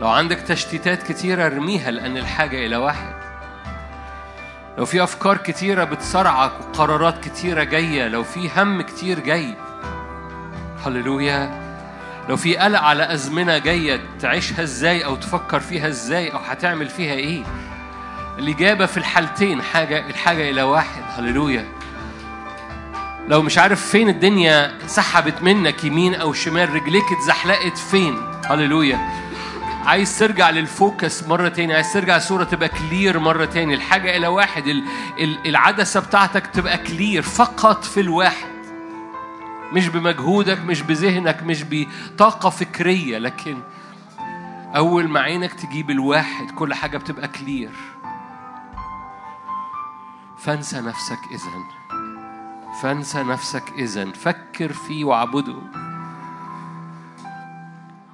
لو 0.00 0.08
عندك 0.08 0.36
تشتيتات 0.36 1.02
كتيرة 1.02 1.46
ارميها 1.46 1.90
لأن 1.90 2.16
الحاجة 2.16 2.66
إلى 2.66 2.76
واحد. 2.76 3.14
لو 4.78 4.84
في 4.84 5.02
أفكار 5.02 5.36
كتيرة 5.36 5.84
بتصرعك 5.84 6.52
وقرارات 6.60 7.24
كتيرة 7.24 7.62
جاية 7.62 8.08
لو 8.08 8.22
في 8.22 8.50
هم 8.56 8.82
كتير 8.82 9.20
جاي. 9.20 9.54
هللويا. 10.86 11.68
لو 12.28 12.36
في 12.36 12.56
قلق 12.56 12.80
على 12.80 13.12
أزمنة 13.12 13.58
جاية 13.58 14.00
تعيشها 14.20 14.62
إزاي 14.62 15.04
أو 15.04 15.16
تفكر 15.16 15.60
فيها 15.60 15.88
إزاي 15.88 16.32
أو 16.32 16.38
هتعمل 16.38 16.88
فيها 16.88 17.14
إيه؟ 17.14 17.44
الإجابة 18.38 18.86
في 18.86 18.96
الحالتين 18.96 19.62
حاجة 19.62 20.06
الحاجة 20.10 20.50
إلى 20.50 20.62
واحد. 20.62 21.02
هللويا. 21.16 21.68
لو 23.28 23.42
مش 23.42 23.58
عارف 23.58 23.86
فين 23.86 24.08
الدنيا 24.08 24.78
سحبت 24.86 25.42
منك 25.42 25.84
يمين 25.84 26.14
أو 26.14 26.32
شمال 26.32 26.74
رجليك 26.74 27.04
اتزحلقت 27.12 27.78
فين؟ 27.78 28.18
هللويا. 28.46 28.98
عايز 29.84 30.18
ترجع 30.18 30.50
لل 30.50 30.71
focus 30.71 31.22
مرة 31.26 31.48
تاني 31.48 31.74
عايز 31.74 31.92
ترجع 31.92 32.16
الصورة 32.16 32.44
تبقى 32.44 32.68
clear 32.68 33.18
مرة 33.18 33.44
تاني. 33.44 33.74
الحاجة 33.74 34.16
إلى 34.16 34.26
واحد 34.26 34.66
ال- 34.66 34.84
ال- 35.20 35.48
العدسة 35.48 36.00
بتاعتك 36.00 36.46
تبقى 36.46 36.78
clear 36.78 37.22
فقط 37.22 37.84
في 37.84 38.00
الواحد. 38.00 38.48
مش 39.72 39.88
بمجهودك 39.88 40.58
مش 40.60 40.82
بذهنك 40.82 41.42
مش 41.42 41.64
بطاقة 41.70 42.50
فكرية 42.50 43.18
لكن 43.18 43.58
أول 44.76 45.08
ما 45.08 45.20
عينك 45.20 45.52
تجيب 45.54 45.90
الواحد 45.90 46.50
كل 46.50 46.74
حاجة 46.74 46.98
بتبقى 46.98 47.28
كلير 47.28 47.70
فانسى 50.38 50.80
نفسك 50.80 51.18
إذن. 51.30 51.64
فانسى 52.82 53.22
نفسك 53.22 53.72
إذن. 53.78 54.12
فكر 54.12 54.72
فيه 54.72 55.04
واعبده. 55.04 55.56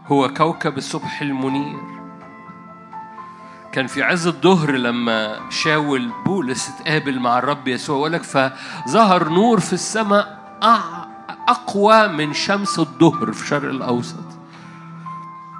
هو 0.06 0.28
كوكب 0.28 0.78
الصبح 0.78 1.20
المنير. 1.20 1.94
كان 3.72 3.86
في 3.86 4.02
عز 4.02 4.26
الظهر 4.26 4.70
لما 4.70 5.50
شاول 5.50 6.12
بولس 6.26 6.68
اتقابل 6.68 7.20
مع 7.20 7.38
الرب 7.38 7.68
يسوع 7.68 7.96
يقول 7.96 8.12
لك 8.12 8.22
فظهر 8.22 9.28
نور 9.28 9.60
في 9.60 9.72
السماء 9.72 10.44
أقوى 11.48 12.08
من 12.08 12.32
شمس 12.32 12.78
الظهر 12.78 13.32
في 13.32 13.42
الشرق 13.42 13.68
الأوسط. 13.68 14.24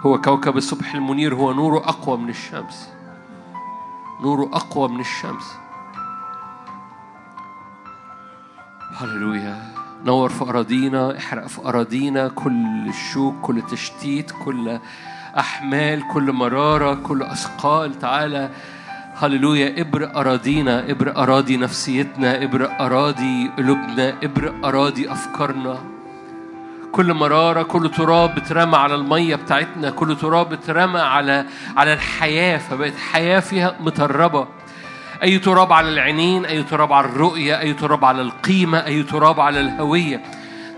هو 0.01 0.21
كوكب 0.21 0.57
الصبح 0.57 0.95
المنير 0.95 1.35
هو 1.35 1.53
نوره 1.53 1.79
أقوى 1.79 2.19
من 2.19 2.29
الشمس. 2.29 2.89
نوره 4.23 4.51
أقوى 4.53 4.89
من 4.89 5.01
الشمس. 5.01 5.64
هللويا. 8.99 9.57
نور 10.05 10.29
في 10.29 10.45
أراضينا 10.45 11.19
احرق 11.19 11.47
في 11.47 11.61
أراضينا 11.69 12.29
كل 12.29 12.89
الشوك 12.89 13.35
كل 13.43 13.63
تشتيت 13.63 14.31
كل 14.45 14.79
أحمال 15.39 16.09
كل 16.13 16.33
مرارة 16.33 16.95
كل 16.95 17.23
أثقال. 17.23 17.99
تعالى. 17.99 18.51
هللويا. 19.15 19.81
ابرق 19.81 20.19
أراضينا 20.19 20.91
ابرق 20.91 21.19
أراضي 21.19 21.57
نفسيتنا 21.57 22.43
ابرق 22.43 22.83
أراضي 22.83 23.51
قلوبنا 23.59 24.15
ابرق 24.23 24.67
أراضي 24.67 25.13
أفكارنا. 25.13 25.79
كل 26.93 27.15
مرارة 27.15 27.63
كل 27.63 27.91
تراب 27.91 28.39
اترمى 28.39 28.77
على 28.77 28.95
المية 28.95 29.37
بتاعتنا. 29.37 29.91
كل 29.91 30.17
تراب 30.17 30.53
اترمى 30.53 31.01
على 31.01 31.47
على 31.77 31.93
الحياة. 31.93 32.59
فبقت 32.59 32.97
حياة 33.13 33.41
فيها 33.41 33.77
متربة. 33.81 34.47
أي 35.23 35.39
تراب 35.39 35.73
على 35.73 35.89
العينين 35.89 36.45
أي 36.45 36.63
تراب 36.63 36.93
على 36.93 37.07
الرؤية 37.07 37.61
أي 37.61 37.73
تراب 37.73 38.05
على 38.05 38.23
القيمة 38.23 38.79
أي 38.79 39.03
تراب 39.03 39.41
على 39.41 39.61
الهوية. 39.61 40.23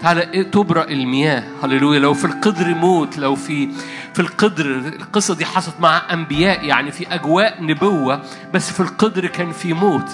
تعالى 0.00 0.20
إيه 0.20 0.42
تبرأ 0.42 0.84
المياه. 0.84 1.42
هللويا. 1.62 1.98
لو 1.98 2.14
في 2.14 2.24
القدر 2.24 2.74
موت 2.74 3.18
لو 3.18 3.34
في 3.34 3.68
في 4.14 4.20
القدر 4.20 4.66
القصة 4.66 5.34
دي 5.34 5.44
حصلت 5.44 5.74
مع 5.80 6.02
أنبياء 6.12 6.64
يعني 6.64 6.90
في 6.90 7.14
أجواء 7.14 7.62
نبوة 7.62 8.22
بس 8.54 8.72
في 8.72 8.80
القدر 8.80 9.26
كان 9.26 9.52
في 9.52 9.72
موت. 9.72 10.10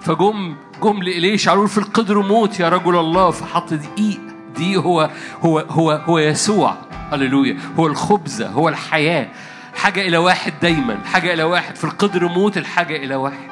فجم 0.00 0.56
جم 0.82 1.02
لإليش؟ 1.02 1.48
قالوا 1.48 1.66
في 1.66 1.78
القدر 1.78 2.18
موت 2.22 2.60
يا 2.60 2.68
رجل 2.68 2.96
الله. 2.96 3.30
فحط 3.30 3.74
دقيق. 3.74 4.20
دي 4.56 4.76
هو 4.76 5.10
هو 5.42 5.58
هو 5.58 5.90
هو 5.90 6.18
يسوع. 6.18 6.76
هللويا. 7.12 7.58
هو 7.78 7.86
الخبزة 7.86 8.48
هو 8.48 8.68
الحياة. 8.68 9.28
حاجة 9.74 10.00
إلى 10.00 10.16
واحد 10.16 10.52
دايما 10.62 10.98
حاجة 11.04 11.32
إلى 11.34 11.42
واحد. 11.42 11.76
في 11.76 11.84
القدر 11.84 12.28
موت 12.28 12.56
الحاجة 12.56 12.96
إلى 12.96 13.14
واحد. 13.14 13.50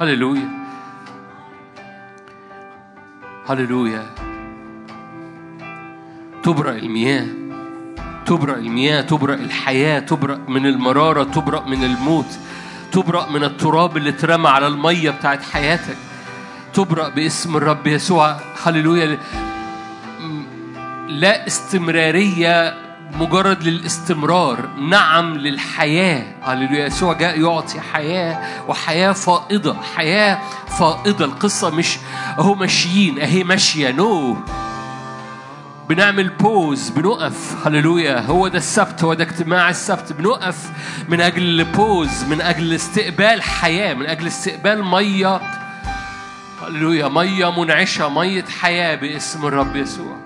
هللويا. 0.00 0.48
هللويا. 3.48 4.06
تبرأ 6.42 6.72
المياه. 6.72 7.26
تبرأ 8.26 8.54
المياه 8.56 9.00
تبرأ 9.00 9.34
الحياة 9.34 9.98
تبرأ 9.98 10.40
من 10.48 10.66
المرارة 10.66 11.24
تبرأ 11.24 11.66
من 11.66 11.84
الموت. 11.84 12.38
تبرأ 12.92 13.30
من 13.30 13.44
التراب 13.44 13.96
اللي 13.96 14.10
اترمى 14.10 14.48
على 14.48 14.66
المية 14.66 15.10
بتاعت 15.10 15.42
حياتك. 15.42 15.96
تبرأ 16.74 17.08
باسم 17.08 17.56
الرب 17.56 17.86
يسوع. 17.86 18.36
هللويا. 18.64 19.18
لا 21.08 21.46
استمرارية 21.46 22.83
مجرد 23.12 23.62
للاستمرار 23.62 24.68
نعم 24.78 25.34
للحياة. 25.34 26.24
هللويا 26.42 26.86
يسوع 26.86 27.12
جاء 27.12 27.40
يعطي 27.40 27.80
حياة 27.80 28.40
وحياة 28.68 29.12
فائضة. 29.12 29.76
حياة 29.96 30.38
فائضة. 30.78 31.24
القصة 31.24 31.70
مش 31.70 31.98
أهو 32.38 32.54
ماشيين 32.54 33.20
أهي 33.20 33.44
ماشية. 33.44 33.90
نو. 33.90 34.36
بنعمل 35.88 36.28
بوز 36.28 36.88
بنقف 36.88 37.66
هللويا. 37.66 38.20
هو 38.20 38.48
ده 38.48 38.58
السبت 38.58 39.04
هو 39.04 39.14
ده 39.14 39.24
اجتماع 39.24 39.70
السبت. 39.70 40.12
بنقف 40.12 40.70
من 41.08 41.20
أجل 41.20 41.64
بوز 41.64 42.24
من 42.24 42.40
أجل 42.40 42.74
استقبال 42.74 43.42
حياة 43.42 43.94
من 43.94 44.06
أجل 44.06 44.26
استقبال 44.26 44.84
مية. 44.84 45.40
هللويا. 46.62 47.08
مية 47.08 47.60
منعشة 47.62 48.08
مية 48.08 48.44
حياة 48.60 48.94
باسم 48.94 49.46
الرب 49.46 49.76
يسوع. 49.76 50.23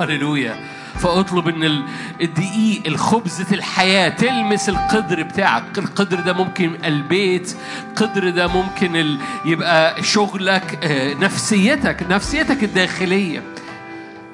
هللويا. 0.00 0.54
فأطلب 0.94 1.48
إن 1.48 1.64
ال- 1.64 1.84
الدقيق 2.20 2.82
الخبزة 2.86 3.46
الحياة 3.52 4.08
تلمس 4.08 4.68
القدر 4.68 5.22
بتاعك. 5.22 5.78
القدر 5.78 6.20
ده 6.20 6.32
ممكن 6.32 6.72
البيت 6.84 7.56
القدر 7.90 8.30
ده 8.30 8.46
ممكن 8.46 8.96
ال... 8.96 9.18
يبقى 9.44 10.02
شغلك 10.02 10.78
آه، 10.84 11.14
نفسيتك 11.14 12.06
نفسيتك 12.10 12.64
الداخلية. 12.64 13.42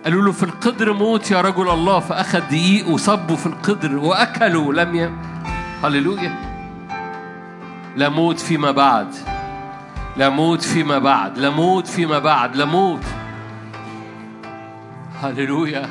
قالوا 0.04 0.22
له 0.22 0.32
في 0.32 0.42
القدر 0.42 0.92
موت 0.92 1.30
يا 1.30 1.40
رجل 1.40 1.70
الله. 1.70 2.00
فأخذ 2.00 2.40
دقيق 2.40 2.88
وصبوا 2.88 3.36
في 3.36 3.46
القدر 3.46 3.96
وأكلوا 3.96 4.74
لم 4.74 4.96
ي... 4.96 5.10
هللويا. 5.84 6.34
لا 7.96 8.08
موت 8.08 8.40
فيما 8.40 8.70
بعد. 8.70 9.14
لا 10.16 10.28
موت 10.28 10.62
فيما 10.62 10.98
بعد. 10.98 11.38
لا 11.38 11.50
موت 11.50 11.86
فيما 11.86 12.18
بعد. 12.18 12.56
لا 12.56 12.64
موت. 12.64 13.02
هللويا. 15.22 15.88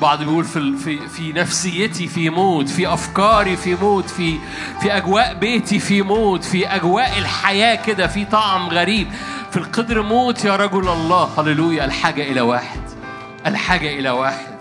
بعض 0.00 0.18
بيقول 0.18 0.44
في 0.44 0.76
في 0.76 1.08
في 1.08 1.32
نفسيتي 1.32 2.06
في 2.06 2.30
موت 2.30 2.68
في 2.68 2.92
أفكاري 2.92 3.56
في 3.56 3.74
موت 3.74 4.10
في 4.10 4.38
في 4.80 4.96
أجواء 4.96 5.34
بيتي 5.34 5.78
في 5.78 6.02
موت 6.02 6.44
في 6.44 6.66
أجواء 6.68 7.18
الحياة 7.18 7.74
كده 7.74 8.06
في 8.06 8.24
طعم 8.24 8.68
غريب. 8.68 9.08
في 9.50 9.56
القدر 9.56 10.02
موت 10.02 10.44
يا 10.44 10.56
رجل 10.56 10.88
الله. 10.88 11.40
هللويا. 11.40 11.84
الحاجة 11.84 12.22
إلى 12.22 12.40
واحد. 12.40 12.80
الحاجة 13.46 13.98
إلى 13.98 14.10
واحد. 14.10 14.58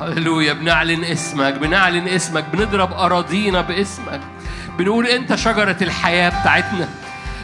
هللويا. 0.00 0.52
بنعلن 0.52 1.04
اسمك 1.04 1.54
بنعلن 1.54 2.08
اسمك 2.08 2.44
بنضرب 2.52 2.92
أراضينا 2.92 3.60
باسمك. 3.60 4.20
بنقول 4.78 5.06
أنت 5.06 5.34
شجرة 5.34 5.76
الحياة 5.82 6.40
بتاعتنا. 6.40 6.88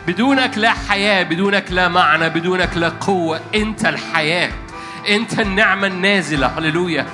بدونك 0.06 0.58
لا 0.58 0.70
حياة 0.70 1.22
بدونك 1.22 1.64
لا 1.70 1.88
معنى 1.88 2.28
بدونك 2.28 2.76
لا 2.76 2.88
قوة. 2.88 3.40
أنت 3.54 3.84
الحياة. 3.84 4.50
انت 5.08 5.40
النعمة 5.40 5.86
النازلة 5.86 6.46
هللويا. 6.46 7.06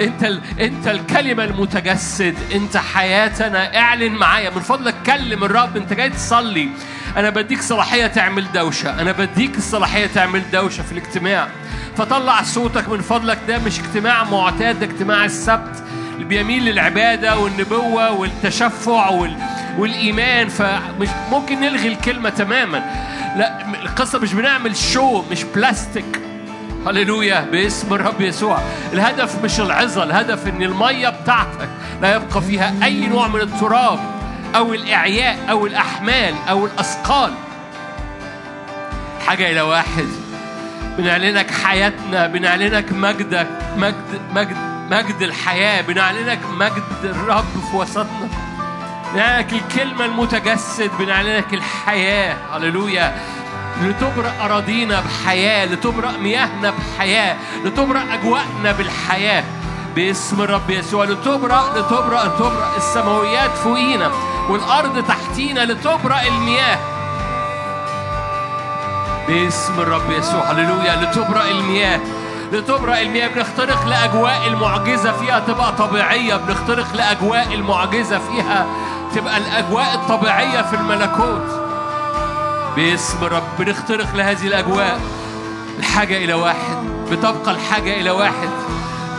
انت 0.00 0.24
ال... 0.24 0.40
انت 0.60 0.88
الكلمة 0.88 1.44
المتجسد. 1.44 2.34
انت 2.54 2.76
حياتنا. 2.76 3.78
اعلن 3.78 4.12
معايا. 4.12 4.50
من 4.50 4.60
فضلك 4.60 4.94
كلم 5.06 5.44
الرب. 5.44 5.76
انت 5.76 5.92
جاي 5.92 6.10
تصلي. 6.10 6.68
أنا 7.16 7.30
بديك 7.30 7.62
صلاحية 7.62 8.06
تعمل 8.06 8.52
دوشة. 8.52 9.00
أنا 9.00 9.12
بديك 9.12 9.56
الصلاحية 9.56 10.06
تعمل 10.06 10.42
دوشة 10.52 10.82
في 10.82 10.92
الاجتماع. 10.92 11.48
فطلع 11.96 12.42
صوتك 12.42 12.88
من 12.88 13.00
فضلك 13.00 13.38
ده. 13.48 13.58
مش 13.58 13.80
اجتماع 13.80 14.24
معتاد 14.24 14.80
ده 14.80 14.86
اجتماع 14.86 15.24
السبت. 15.24 15.84
اللي 16.14 16.24
بيميل 16.24 16.64
للعبادة 16.64 17.38
والنبوة 17.38 18.12
والتشفع 18.12 19.08
وال... 19.08 19.36
والإيمان. 19.78 20.48
فمش 20.48 21.08
ممكن 21.30 21.60
نلغي 21.60 21.88
الكلمة 21.88 22.28
تماما. 22.28 22.78
لا 23.36 23.66
القصة 23.82 24.18
مش 24.18 24.34
بنعمل 24.34 24.76
شو 24.76 25.22
مش 25.30 25.44
بلاستيك 25.44 26.20
هللويا 26.86 27.40
باسم 27.40 27.94
الرب 27.94 28.20
يسوع. 28.20 28.58
الهدف 28.92 29.44
مش 29.44 29.60
العظة 29.60 30.02
الهدف 30.02 30.46
إن 30.46 30.62
المية 30.62 31.08
بتاعتك 31.08 31.68
لا 32.02 32.14
يبقى 32.16 32.42
فيها 32.42 32.74
أي 32.84 33.06
نوع 33.06 33.28
من 33.28 33.40
التراب 33.40 33.98
أو 34.56 34.74
الإعياء 34.74 35.50
أو 35.50 35.66
الأحمال 35.66 36.34
أو 36.48 36.66
الأثقال. 36.66 37.32
حاجة 39.26 39.50
إلى 39.50 39.60
واحد. 39.60 40.06
بنعلنك 40.98 41.50
حياتنا 41.50 42.26
بنعلنك 42.26 42.92
مجدك 42.92 43.46
مجد 43.76 44.20
مجد 44.34 44.56
مجد 44.90 45.22
الحياة 45.22 45.80
بنعلنك 45.80 46.38
مجد 46.58 46.82
الرب 47.04 47.44
في 47.70 47.76
وسطنا. 47.76 48.28
بنعلنك 49.14 49.52
الكلمة 49.52 50.04
المتجسد 50.04 50.90
بنعلنك 50.98 51.54
الحياة. 51.54 52.36
هللويا. 52.52 53.14
لتبرأ 53.80 54.32
أراضينا 54.44 55.00
بحياة 55.00 55.64
لتبرأ 55.66 56.12
مياهنا 56.12 56.70
بحياة 56.70 57.36
لتبرأ 57.64 58.02
أجواءنا 58.12 58.72
بالحياة. 58.72 59.44
باسم 59.96 60.42
الرب 60.42 60.70
يسوع 60.70 61.04
لتبرأ 61.04 61.62
لتبرأ 61.76 62.24
لتبرأ 62.24 62.76
السماويات 62.76 63.50
فوقينا 63.50 64.10
والأرض 64.48 65.04
تحتينا 65.08 65.60
لتبرأ 65.60 66.22
المياه. 66.26 66.78
باسم 69.28 69.80
الرب 69.80 70.10
يسوع 70.10 70.42
هللويا 70.50 70.96
لتبرأ 70.96 71.50
المياه. 71.50 72.00
لتبرأ 72.52 73.00
المياه 73.00 73.28
بنخترق 73.28 73.86
لأجواء 73.86 74.46
المعجزة 74.46 75.12
فيها 75.12 75.40
تبقى 75.40 75.72
طبيعية 75.72 76.36
بنخترق 76.36 76.86
لأجواء 76.94 77.54
المعجزة 77.54 78.18
فيها 78.18 78.66
تبقى 79.14 79.36
الأجواء 79.36 79.94
الطبيعية 79.94 80.62
في 80.62 80.76
الملكوت. 80.76 81.59
باسم 82.76 83.24
الرب 83.24 83.42
بنخترق 83.58 84.16
لهذه 84.16 84.46
الأجواء. 84.46 85.00
الحاجة 85.78 86.16
إلى 86.24 86.34
واحد 86.34 86.76
بتبقى 87.10 87.50
الحاجة 87.50 88.00
إلى 88.00 88.10
واحد 88.10 88.48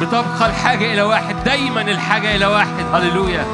بتبقى 0.01 0.49
الحاجة 0.49 0.93
إلى 0.93 1.01
واحد 1.01 1.43
دايما 1.43 1.81
الحاجة 1.81 2.35
إلى 2.35 2.45
واحد. 2.45 2.85
هللويا. 2.93 3.45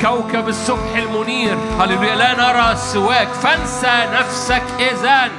كوكب 0.00 0.48
الصبح 0.48 0.96
المنير. 0.96 1.56
هللويا. 1.80 2.16
لا 2.16 2.34
نرى 2.34 2.76
سواك. 2.76 3.28
فانسى 3.28 4.06
نفسك 4.12 4.62
إذن. 4.80 5.30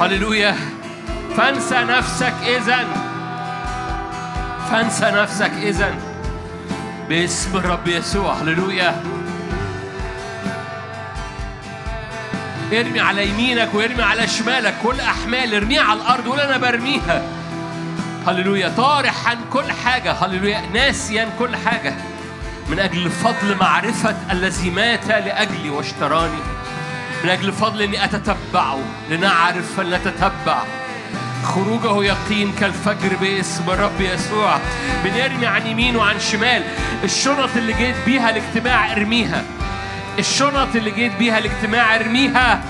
هللويا. 0.00 0.56
فانسى 1.36 1.78
نفسك 1.78 2.34
إذن. 2.46 2.86
فانسى 4.70 5.10
نفسك 5.10 5.52
إذن. 5.62 5.94
باسم 7.08 7.56
الرب 7.56 7.88
يسوع. 7.88 8.32
هللويا. 8.32 9.02
ارمي 12.72 13.00
على 13.00 13.28
يمينك 13.28 13.74
وارمي 13.74 14.02
على 14.02 14.28
شمالك. 14.28 14.74
كل 14.82 15.00
أحمال 15.00 15.54
ارميها 15.54 15.82
على 15.82 16.00
الأرض 16.00 16.26
ولا 16.26 16.44
أنا 16.44 16.56
برميها. 16.56 17.22
هللويا. 18.26 18.68
طارحا 18.68 19.36
كل 19.52 19.72
حاجة. 19.72 20.12
هللويا. 20.12 20.62
ناسيا 20.74 21.28
كل 21.38 21.56
حاجة. 21.56 21.94
من 22.68 22.78
أجل 22.78 23.10
فضل 23.10 23.56
معرفة 23.60 24.16
الذي 24.32 24.70
مات 24.70 25.08
لأجلي 25.08 25.70
واشتراني. 25.70 26.42
من 27.24 27.30
أجل 27.30 27.52
فضل 27.52 27.82
إني 27.82 28.04
أتتبعه. 28.04 28.78
لنعرف 29.10 29.76
فلنتتبع 29.76 30.62
خروجه 31.44 32.04
يقين 32.04 32.52
كالفجر 32.60 33.16
باسم 33.20 33.70
الرب 33.70 34.00
يسوع. 34.00 34.58
بنرمي 35.04 35.46
عن 35.46 35.66
يمين 35.66 35.96
وعن 35.96 36.20
شمال. 36.20 36.62
الشنط 37.04 37.50
اللي 37.56 37.72
جيت 37.72 37.96
بيها 38.06 38.30
الاجتماع 38.30 38.92
ارميها. 38.92 39.44
الشنط 40.18 40.76
اللي 40.76 40.90
جيت 40.90 41.12
بيها 41.16 41.38
الاجتماع 41.38 41.96
ارميها. 41.96 42.64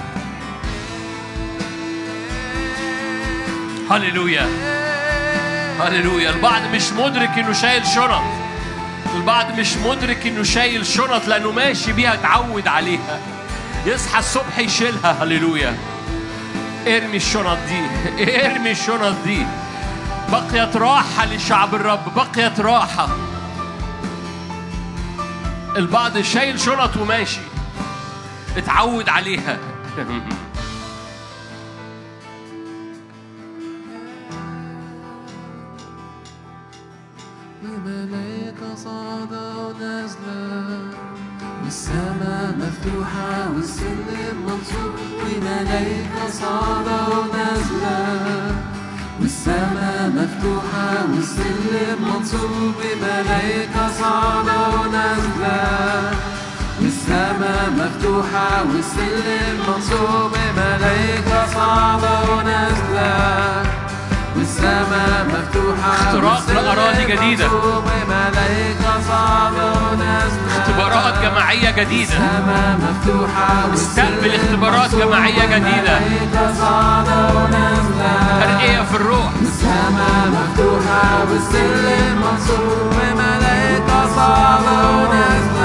هللويا. 3.90 4.46
هللويا. 5.80 6.30
البعض 6.30 6.62
مش 6.74 6.92
مدرك 6.92 7.38
إنه 7.38 7.52
شايل 7.52 7.86
شنط. 7.86 8.22
البعض 9.14 9.58
مش 9.58 9.76
مدرك 9.76 10.26
إنه 10.26 10.42
شايل 10.42 10.86
شنط 10.86 11.28
لأنه 11.28 11.52
ماشي 11.52 11.92
بيها 11.92 12.14
اتعود 12.14 12.68
عليها. 12.68 13.20
يصحى 13.86 14.18
الصبح 14.18 14.58
يشيلها. 14.58 15.22
هللويا. 15.22 15.76
ارمي 16.86 17.16
الشنط 17.16 17.58
دي. 17.68 17.82
ارمي 18.46 18.70
الشنط 18.70 19.14
دي. 19.24 19.46
بقيت 20.32 20.76
راحة 20.76 21.26
لشعب 21.26 21.74
الرب. 21.74 22.14
بقيت 22.14 22.60
راحة. 22.60 23.08
البعض 25.76 26.20
شايل 26.20 26.60
شنط 26.60 26.96
وماشي. 26.96 27.40
اتعود 28.56 29.08
عليها. 29.08 29.58
وملائكة 37.64 38.74
صاعدة 38.74 39.56
ونازلة 39.56 40.90
والسماء 41.64 42.54
مفتوحة 42.58 43.50
والسلم 43.54 44.36
منصوب 44.46 44.94
وملائكة 45.24 46.30
صاعدة 46.30 47.08
ونازلة. 47.08 48.72
والسماء 49.20 50.10
مفتوحة 50.16 51.06
والسلم 51.14 51.98
منصوب 52.02 52.74
وملائكة 52.76 53.92
صاعدة 54.00 54.41
مفتوحة 58.02 58.62
والسلم 58.74 59.58
منصوب 59.68 60.32
وملائكة 60.32 61.46
صاعدة 61.54 62.14
ونازلة 62.30 63.62
والسماء 64.36 65.26
مفتوحة 65.26 65.92
اختراق 65.92 66.42
لأراضي 66.50 67.04
جديدة. 67.04 67.46
وملائكة 67.46 68.92
صاعدة 69.08 69.72
ونازلة 69.72 70.58
اختبارات 70.58 71.14
جماعية 71.22 71.70
جديدة. 71.70 72.12
السماء 72.12 72.78
مفتوحة 72.82 73.74
استقبل 73.74 74.34
اختبارات 74.34 74.94
جماعية 74.94 75.46
جديدة. 75.46 75.98
ترقية 78.40 78.82
في 78.82 78.96
الروح. 78.96 79.30
السماء 79.42 80.24
مفتوحة 80.32 81.24
والسلم 81.30 82.22
منصوب 82.22 82.92
وملائكة 82.92 84.14
صاعدة 84.16 84.90
ونازلة 84.90 85.61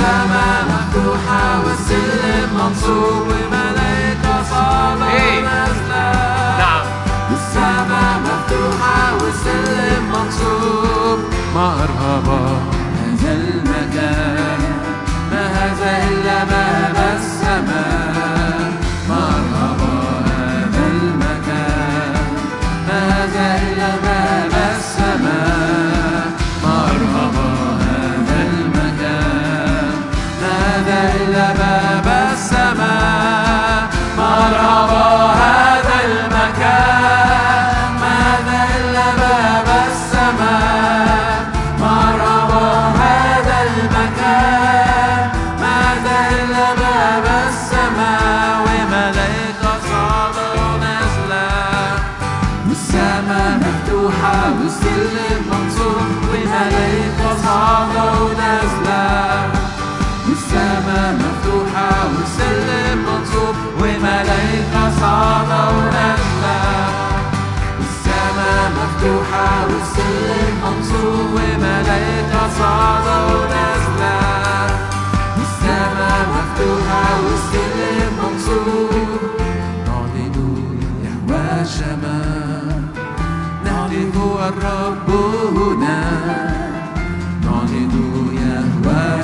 والسماء 0.00 0.64
مفتوحة 0.68 1.60
والسلم 1.66 2.48
منصوب 2.54 3.26
وملائكة 3.28 4.42
صاعدة 4.50 5.10
إيه. 5.12 5.38
ونازلة 5.38 6.12
نعم 6.58 6.86
السماء 7.32 8.20
مفتوحة 8.24 9.14
والسلم 9.14 10.04
منصوب 10.12 11.18
مرحبا 11.54 12.58
هذا 12.96 13.32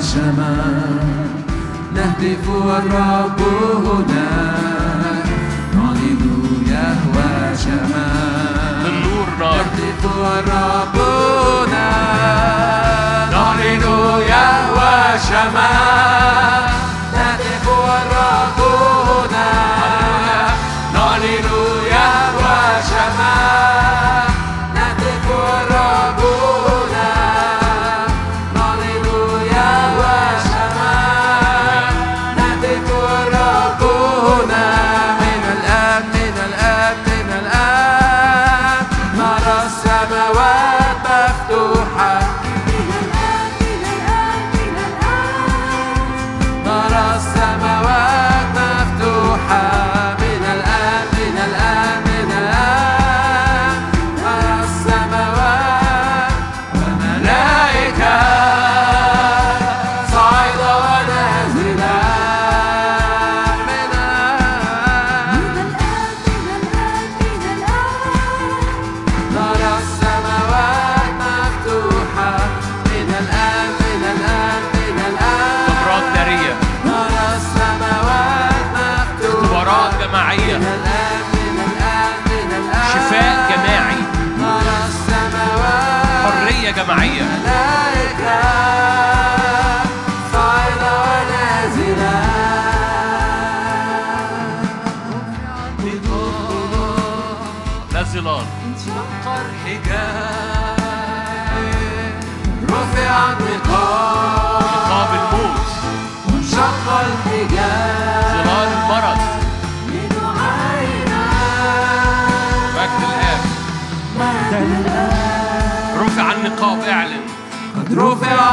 الشمال 0.07 0.99
نهتف 1.95 2.49
والرب 2.49 3.39
هناك 3.85 5.27
نعلن 5.75 6.21
يهوى 6.67 7.57
شمال 7.63 8.85
النور 8.85 9.27
نار. 9.39 9.55
نهتف 9.55 10.01
والرب 10.17 10.95
هناك 11.67 13.31
نعلن 13.31 13.83
يهوى 14.29 15.19
شمال 15.27 16.06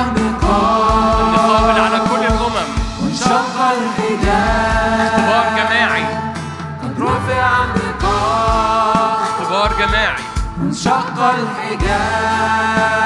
الطاعون 0.01 1.35
رفع 7.01 7.65
النقاب. 7.65 9.19
اختبار 9.23 9.71
الحجاب 11.21 13.04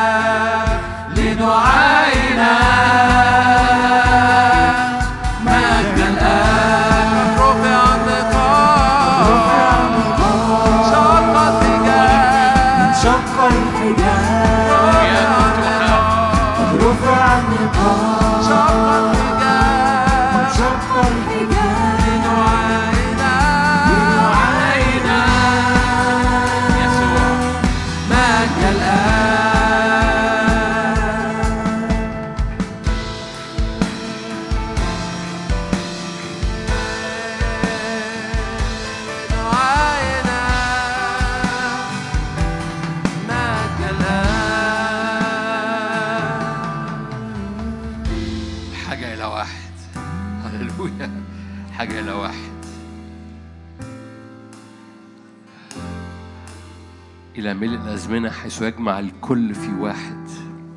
يومنا 58.19 58.32
حيث 58.32 58.62
يجمع 58.62 58.99
الكل 58.99 59.55
في 59.55 59.74
واحد 59.74 60.28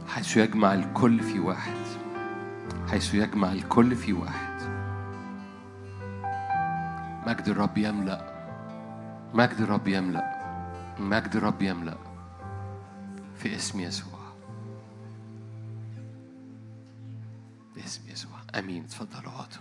حيث 0.07 0.37
يجمع 0.37 0.73
الكل 0.73 1.19
في 1.19 1.39
واحد 1.39 1.85
حيث 2.89 3.13
يجمع 3.13 3.51
الكل 3.51 3.95
في 3.95 4.13
واحد. 4.13 4.61
مجد 7.27 7.49
الرب 7.49 7.77
يملأ 7.77 8.21
مجد 9.33 9.61
الرب 9.61 9.87
يملأ 9.87 10.23
مجد 10.99 11.35
الرب 11.35 11.61
يملأ 11.61 11.97
في 13.37 13.55
اسم 13.55 13.79
يسوع. 13.79 14.19
باسم 17.75 18.01
يسوع. 18.09 18.37
آمين. 18.55 18.83
اتفضلوا 18.83 19.31
اقعدوا. 19.31 19.60